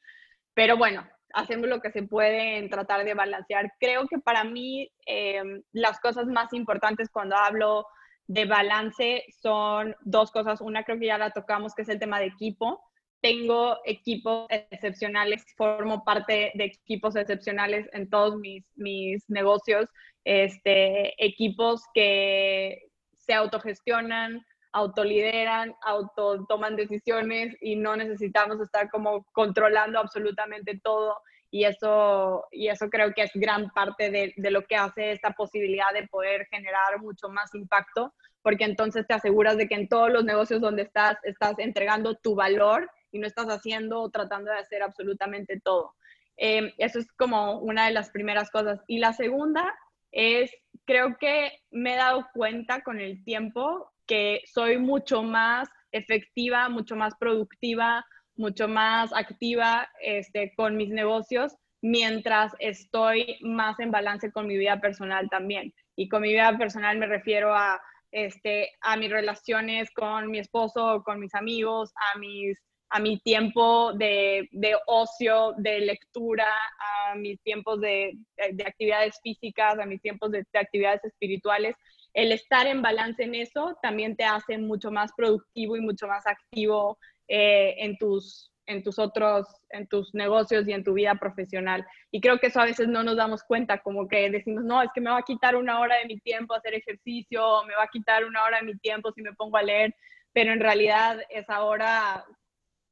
[0.54, 3.74] Pero bueno, hacemos lo que se puede en tratar de balancear.
[3.80, 7.88] Creo que para mí em, las cosas más importantes cuando hablo
[8.28, 10.62] de balance son dos cosas.
[10.62, 12.84] Una creo que ya la tocamos, que es el tema de equipo
[13.22, 19.90] tengo equipos excepcionales, formo parte de equipos excepcionales en todos mis, mis negocios,
[20.26, 24.44] este, equipos que se autogestionan,
[24.74, 31.18] autolideran, auto toman decisiones y no necesitamos estar como controlando absolutamente todo.
[31.54, 35.32] Y eso, y eso creo que es gran parte de, de lo que hace esta
[35.32, 40.10] posibilidad de poder generar mucho más impacto, porque entonces te aseguras de que en todos
[40.10, 44.58] los negocios donde estás, estás entregando tu valor y no estás haciendo o tratando de
[44.58, 45.96] hacer absolutamente todo.
[46.38, 48.82] Eh, eso es como una de las primeras cosas.
[48.88, 49.74] Y la segunda
[50.12, 50.52] es,
[50.86, 56.96] creo que me he dado cuenta con el tiempo que soy mucho más efectiva, mucho
[56.96, 58.06] más productiva,
[58.36, 64.80] mucho más activa este, con mis negocios mientras estoy más en balance con mi vida
[64.80, 65.74] personal también.
[65.96, 67.82] Y con mi vida personal me refiero a,
[68.12, 72.58] este, a mis relaciones con mi esposo, con mis amigos, a mis
[72.92, 74.50] a mi tiempo de,
[74.86, 76.48] ocio, de lectura,
[76.80, 78.18] a mis tiempos de,
[78.66, 81.76] actividades físicas, a mis tiempos de, actividades espirituales.
[82.14, 86.28] El estar en balance en eso también te hace mucho más productivo y mucho más
[86.28, 86.98] activo
[87.30, 91.88] eh, en, tus, en tus otros, en tus negocios y en tu vida profesional.
[92.12, 94.90] Y creo que eso a veces no nos damos cuenta, como que decimos, no, es
[94.94, 97.88] que me va a quitar una hora de mi tiempo hacer ejercicio, me va a
[97.90, 99.96] quitar una hora de mi tiempo si me pongo a leer,
[100.34, 102.26] pero en realidad esa hora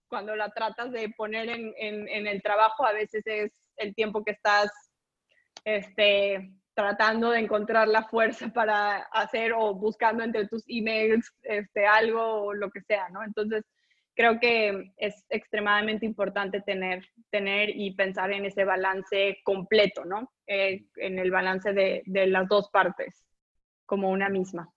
[0.09, 4.31] cuando la tratas de poner en, en, el trabajo, a veces es el tiempo que
[4.31, 4.69] estás
[5.63, 12.21] este, tratando de encontrar la fuerza para hacer o buscando entre tus emails este, algo
[12.21, 13.23] o lo que sea, ¿no?
[13.23, 13.65] Entonces,
[14.15, 20.31] creo que es extremadamente importante tener, tener y pensar en ese balance completo, ¿no?
[20.47, 23.25] Eh, en el balance de, de, las dos partes,
[23.85, 24.69] como una misma.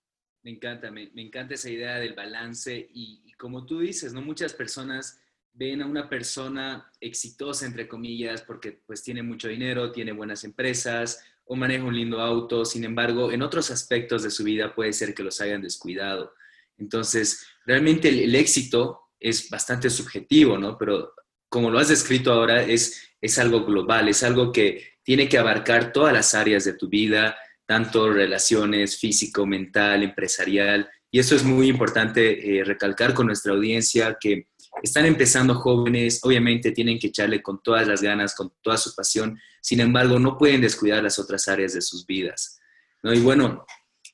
[0.43, 4.23] Me encanta, me, me encanta esa idea del balance y, y, como tú dices, ¿no?
[4.23, 5.22] Muchas personas
[5.55, 11.23] ven a una persona exitosa, entre comillas, porque pues tiene mucho dinero, tiene buenas empresas
[11.45, 15.15] o maneja un lindo auto, sin embargo, en otros aspectos de su vida puede ser
[15.15, 16.33] que los hayan descuidado.
[16.79, 20.79] Entonces, realmente el, éxito es bastante subjetivo, ¿no?
[20.79, 21.13] Pero
[21.49, 25.93] como lo has descrito ahora, es, es algo global, es algo que tiene que abarcar
[25.93, 27.37] todas las áreas de tu vida,
[27.67, 30.89] tanto relaciones físico, mental, empresarial.
[31.11, 34.49] Y eso es muy importante eh, recalcar con nuestra audiencia que
[34.83, 39.39] están empezando jóvenes, obviamente tienen que echarle con todas las ganas, con toda su pasión,
[39.61, 42.61] sin embargo, no pueden descuidar las otras áreas de sus vidas.
[43.03, 43.13] ¿no?
[43.13, 43.65] Y bueno,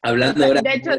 [0.02, 0.60] hablando ahora...
[0.62, 0.90] De hecho,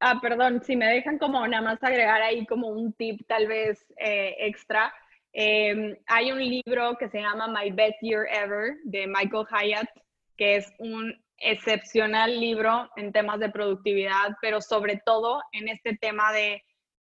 [0.00, 3.84] ah, perdón, si me dejan como nada más agregar ahí como un tip tal vez
[3.96, 4.92] eh, extra.
[5.32, 9.88] Em, hay un libro que se llama My Best Year Ever de Michael Hyatt,
[10.36, 16.32] que es un excepcional libro en temas de productividad, pero sobre todo en este tema
[16.32, 16.62] de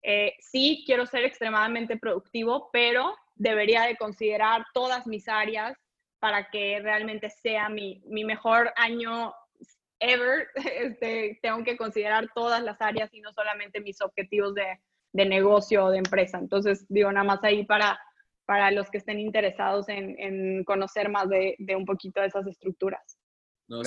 [0.09, 5.77] eh, sí quiero ser extremadamente productivo, pero debería de considerar todas mis áreas
[6.21, 9.35] para que realmente sea mi, mi mejor año
[9.99, 10.47] ever.
[10.55, 14.79] Este, tengo que considerar todas las áreas y no solamente mis objetivos de,
[15.13, 16.39] de negocio o de empresa.
[16.39, 17.99] Entonces, digo, nada más ahí para,
[18.45, 22.47] para los que estén interesados en, en conocer más de, de un poquito de esas
[22.47, 23.16] estructuras.
[23.69, 23.83] No,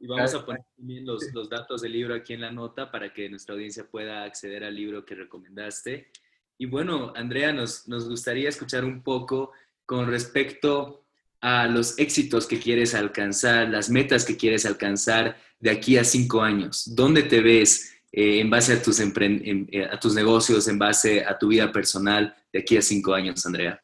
[0.00, 3.12] Y vamos a poner también los, los, datos del libro aquí en la nota para
[3.12, 6.10] que nuestra audiencia pueda acceder al libro que recomendaste.
[6.58, 9.52] Y bueno, Andrea, nos, nos gustaría escuchar un poco
[9.84, 11.04] con respecto
[11.40, 16.42] a los éxitos que quieres alcanzar, las metas que quieres alcanzar de aquí a cinco
[16.42, 16.94] años.
[16.94, 21.38] ¿Dónde te ves eh, en base a tus, eh, a tus negocios, en base a
[21.38, 23.82] tu vida personal de aquí a cinco años, Andrea?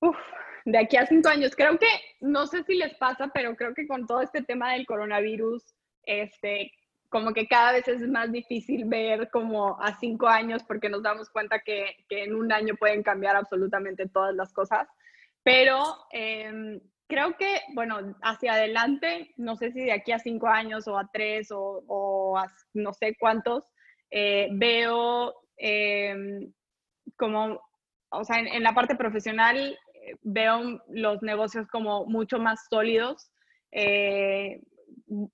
[0.00, 0.16] Uf,
[0.64, 1.54] de aquí a cinco años.
[1.56, 1.88] Creo que,
[2.20, 6.72] no sé si les pasa, pero creo que con todo este tema del coronavirus, este,
[7.08, 11.28] como que cada vez es más difícil ver como a cinco años porque nos damos
[11.30, 14.88] cuenta que, que en un año pueden cambiar absolutamente todas las cosas.
[15.42, 15.82] Pero
[16.12, 20.98] em, creo que, bueno, hacia adelante, no sé si de aquí a cinco años o
[20.98, 22.38] a tres o,
[22.74, 23.64] no sé cuántos,
[24.10, 26.52] eh, veo em,
[27.16, 27.60] como,
[28.10, 29.78] o sea, en, la parte profesional
[30.22, 33.30] veo los negocios como mucho más sólidos,
[33.72, 34.60] eh,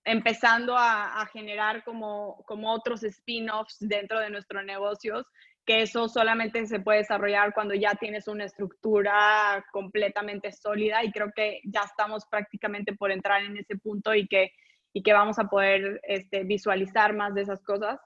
[0.04, 5.26] empezando a, generar como, como otros spin-offs dentro de nuestros negocios
[5.66, 11.32] que eso solamente se puede desarrollar cuando ya tienes una estructura completamente sólida y creo
[11.34, 14.52] que ya estamos prácticamente por entrar en ese punto y que,
[14.92, 17.98] y que vamos a poder este, visualizar más de esas cosas.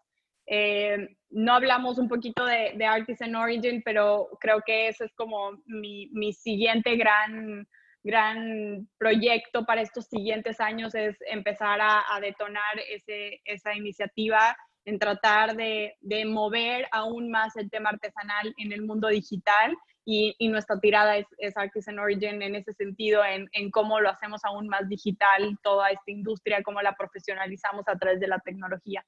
[0.47, 5.53] Eh, no hablamos un poquito de, de, Artisan Origin, pero creo que ese es como
[5.67, 7.67] mi, mi siguiente gran,
[8.03, 15.57] gran proyecto para estos siguientes años, es empezar a, detonar ese, esa iniciativa en tratar
[15.57, 20.81] de, de, mover aún más el tema artesanal en el mundo digital y, y nuestra
[20.81, 24.89] tirada es, es, Artisan Origin en ese sentido, en, en, cómo lo hacemos aún más
[24.89, 29.05] digital, toda esta industria, cómo la profesionalizamos a través de la tecnología.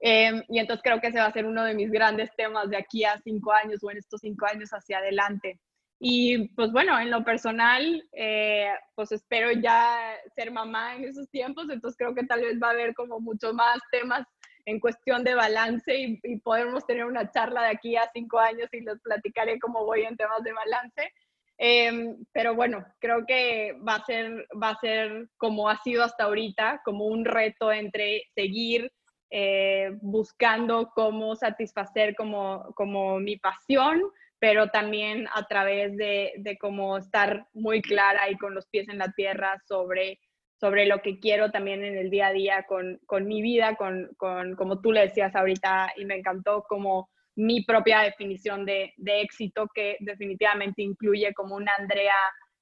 [0.00, 2.76] Eh, y entonces creo que ese va a ser uno de mis grandes temas de
[2.76, 5.58] aquí a cinco años o en estos cinco años hacia adelante.
[6.00, 11.68] Y pues bueno, en lo personal, eh, pues espero ya ser mamá en esos tiempos,
[11.70, 14.24] entonces creo que tal vez va a haber como mucho más temas
[14.64, 18.68] en cuestión de balance y, y podemos tener una charla de aquí a cinco años
[18.72, 21.12] y les platicaré cómo voy en temas de balance.
[21.58, 26.24] Eh, pero bueno, creo que va a, ser, va a ser como ha sido hasta
[26.24, 28.92] ahorita, como un reto entre seguir
[29.30, 34.02] eh, buscando cómo satisfacer como, como mi pasión,
[34.38, 38.98] pero también a través de, de cómo estar muy clara y con los pies en
[38.98, 40.20] la tierra sobre
[40.60, 44.10] sobre lo que quiero también en el día a día con, con mi vida, con,
[44.16, 49.20] con, como tú le decías ahorita, y me encantó como mi propia definición de, de
[49.20, 52.16] éxito, que definitivamente incluye como una Andrea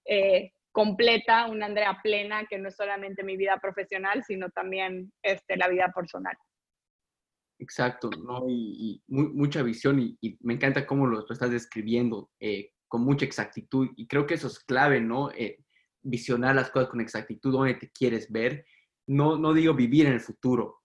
[0.05, 5.57] eh, completa, una Andrea plena, que no es solamente mi vida profesional, sino también este,
[5.57, 6.37] la vida personal.
[7.59, 8.45] Exacto, ¿no?
[8.49, 12.73] y, y muy, mucha visión y, y, me encanta cómo lo, lo estás describiendo eh,
[12.87, 15.31] con mucha exactitud y creo que eso es clave, ¿no?
[15.31, 15.65] Eh,
[16.03, 18.65] visionar las cosas con exactitud, dónde te quieres ver.
[19.07, 20.83] No, no digo vivir en el futuro,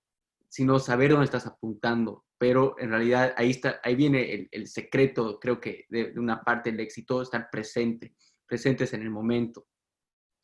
[0.50, 2.26] sino saber dónde estás apuntando.
[2.38, 6.42] Pero en realidad ahí, está, ahí viene el, el secreto, creo que, de, de, una
[6.42, 8.16] parte del éxito, estar presente,
[8.48, 9.68] presentes en el momento.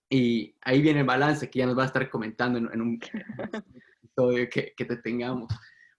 [0.10, 3.00] Y ahí viene el balance que ya nos va a estar comentando en, en un
[4.04, 5.52] episodio que, que, te tengamos.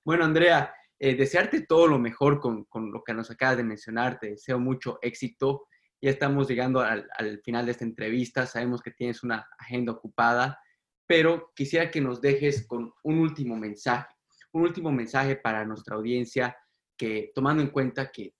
[0.09, 4.19] Bueno, Andrea, eh, desearte todo lo mejor con, con, lo que nos acabas de mencionar.
[4.19, 5.67] Te deseo mucho éxito
[6.01, 10.59] ya estamos llegando al, al, final de esta entrevista, sabemos que tienes una agenda ocupada,
[11.07, 14.09] pero quisiera que nos dejes con un último mensaje,
[14.53, 16.57] un último mensaje para nuestra audiencia,
[16.97, 18.35] que tomando en cuenta que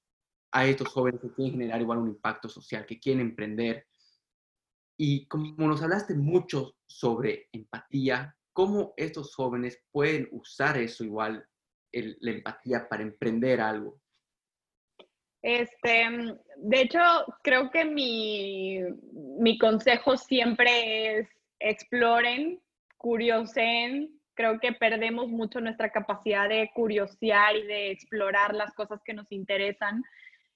[0.53, 3.87] hay estos jóvenes que quieren generar igual un impacto social, que quieren emprender,
[4.97, 11.47] y como nos hablaste mucho sobre empatía, cómo estos jóvenes pueden usar eso igual,
[11.99, 13.99] el, la empatía para emprender algo.
[15.43, 16.09] Este,
[16.57, 17.01] de hecho,
[17.43, 18.81] creo que mi,
[19.39, 21.29] mi consejo siempre es
[21.61, 22.61] exploren,
[22.97, 24.21] curiosen.
[24.35, 29.31] Creo que perdemos mucho nuestra capacidad de curiosear y de explorar las cosas que nos
[29.33, 30.03] interesan.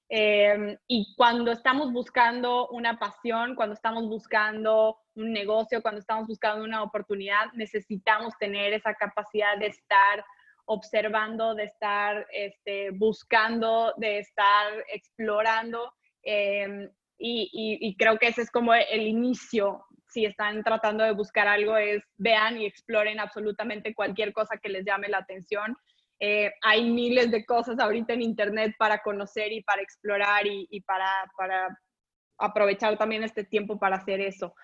[0.08, 6.64] Eh, y cuando estamos buscando una pasión, cuando estamos buscando un negocio, cuando estamos buscando
[6.64, 10.24] una oportunidad, necesitamos tener esa capacidad de estar
[10.66, 15.92] observando, de estar este, buscando, de estar explorando.
[16.24, 19.84] Y, y, y, creo que ese es como el inicio.
[20.08, 24.84] Si están tratando de buscar algo, es vean y exploren absolutamente cualquier cosa que les
[24.84, 25.76] llame la atención.
[26.24, 30.80] Eh, hay miles de cosas ahorita en Internet para conocer y para explorar y, y
[30.82, 31.76] para, para
[32.38, 34.54] aprovechar también este tiempo para hacer eso.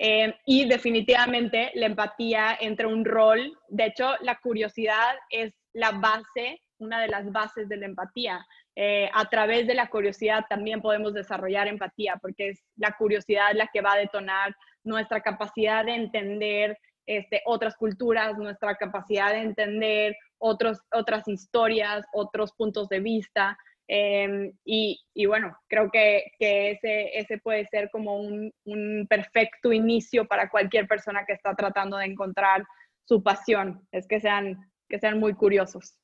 [0.00, 3.58] Eh, y definitivamente la empatía entra un rol.
[3.68, 8.46] De hecho, la curiosidad es la base, una de las bases de la empatía.
[8.76, 13.66] Eh, a través de la curiosidad también podemos desarrollar empatía, porque es la curiosidad la
[13.72, 20.16] que va a detonar nuestra capacidad de entender este, otras culturas, nuestra capacidad de entender
[20.38, 23.58] otros, otras historias, otros puntos de vista.
[23.90, 29.72] Eh, y, y, bueno, creo que, que, ese, ese puede ser como un, un, perfecto
[29.72, 32.66] inicio para cualquier persona que está tratando de encontrar
[33.04, 35.98] su pasión, es que sean, que sean muy curiosos.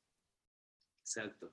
[1.01, 1.53] Exacto.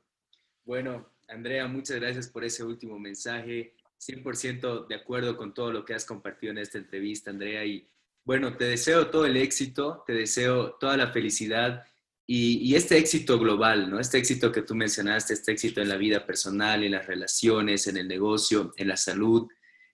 [0.64, 3.76] Bueno, Andrea, muchas gracias por ese último mensaje.
[4.00, 7.66] 100% de acuerdo con todo lo que has compartido en esta entrevista, Andrea.
[7.66, 7.88] Y
[8.24, 11.84] bueno, te deseo todo el éxito, te deseo toda la felicidad
[12.28, 14.00] y, este éxito global, ¿no?
[14.00, 17.98] Este éxito que tú mencionaste, este éxito en la vida personal, en las relaciones, en
[17.98, 19.48] el negocio, en la salud.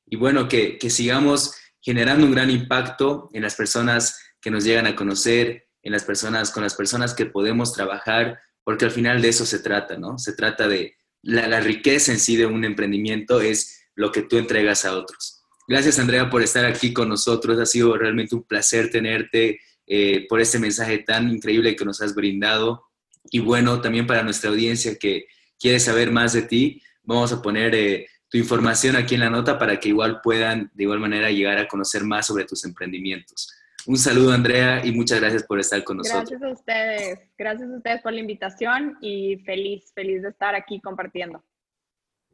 [0.06, 4.96] Y bueno, que, sigamos generando un gran impacto en las personas que nos llegan a
[4.96, 9.46] conocer, en las personas, con las personas que podemos trabajar, porque al final de eso
[9.46, 10.20] se trata, ¿no?
[10.20, 14.86] Se trata de la riqueza en sí de un emprendimiento es lo que tú entregas
[14.86, 15.38] a otros.
[15.68, 17.60] Gracias, Andrea, por estar aquí con nosotros.
[17.60, 22.14] Ha sido realmente un placer tenerte eh, por este mensaje tan increíble que nos has
[22.14, 22.84] brindado.
[23.32, 25.28] Y bueno, también para nuestra audiencia que,
[25.60, 29.58] quiere saber más de ti, vamos a poner eh, tu información aquí en la nota
[29.58, 33.54] para que igual puedan de igual manera llegar a conocer más sobre tus emprendimientos.
[33.86, 36.30] Un saludo, Andrea, y muchas gracias por estar con nosotros.
[36.30, 40.82] Gracias a ustedes, gracias a ustedes por la invitación y feliz, feliz de estar aquí
[40.82, 41.42] compartiendo.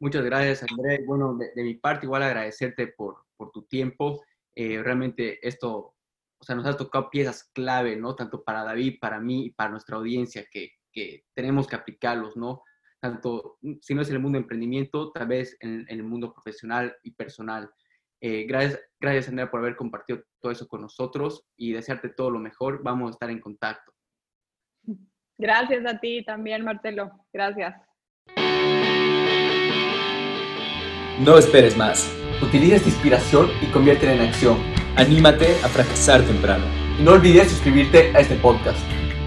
[0.00, 0.98] Muchas gracias, Andrea.
[1.06, 4.24] Bueno, de, mi parte, igual agradecerte por, por tu tiempo.
[4.56, 5.93] Eh, realmente esto,
[6.44, 8.14] o sea, nos ha tocado piezas clave, ¿no?
[8.14, 12.62] Tanto para David, para mí y para nuestra audiencia, que, que tenemos que aplicarlos, ¿no?
[13.00, 16.34] Tanto, si no es en el mundo de emprendimiento, tal vez en, en el mundo
[16.34, 17.70] profesional y personal.
[18.20, 22.38] Eh, gracias, gracias, Andrea, por haber compartido todo eso con nosotros y desearte todo lo
[22.40, 22.82] mejor.
[22.82, 23.90] Vamos a estar en contacto.
[25.38, 27.10] Gracias a ti también, Marcelo.
[27.32, 27.74] Gracias.
[31.20, 32.14] No esperes más.
[32.42, 34.73] Utiliza esta inspiración y conviértela en acción.
[34.96, 36.64] Anímate a fracasar temprano.
[37.00, 38.78] No olvides suscribirte a este podcast.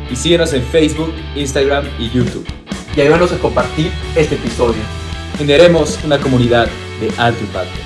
[0.10, 2.48] Y síguenos en Facebook, Instagram y YouTube.
[2.96, 4.82] Y ayúdanos a compartir este episodio.
[5.38, 6.70] Generemos una comunidad
[7.02, 7.78] de alto impacto.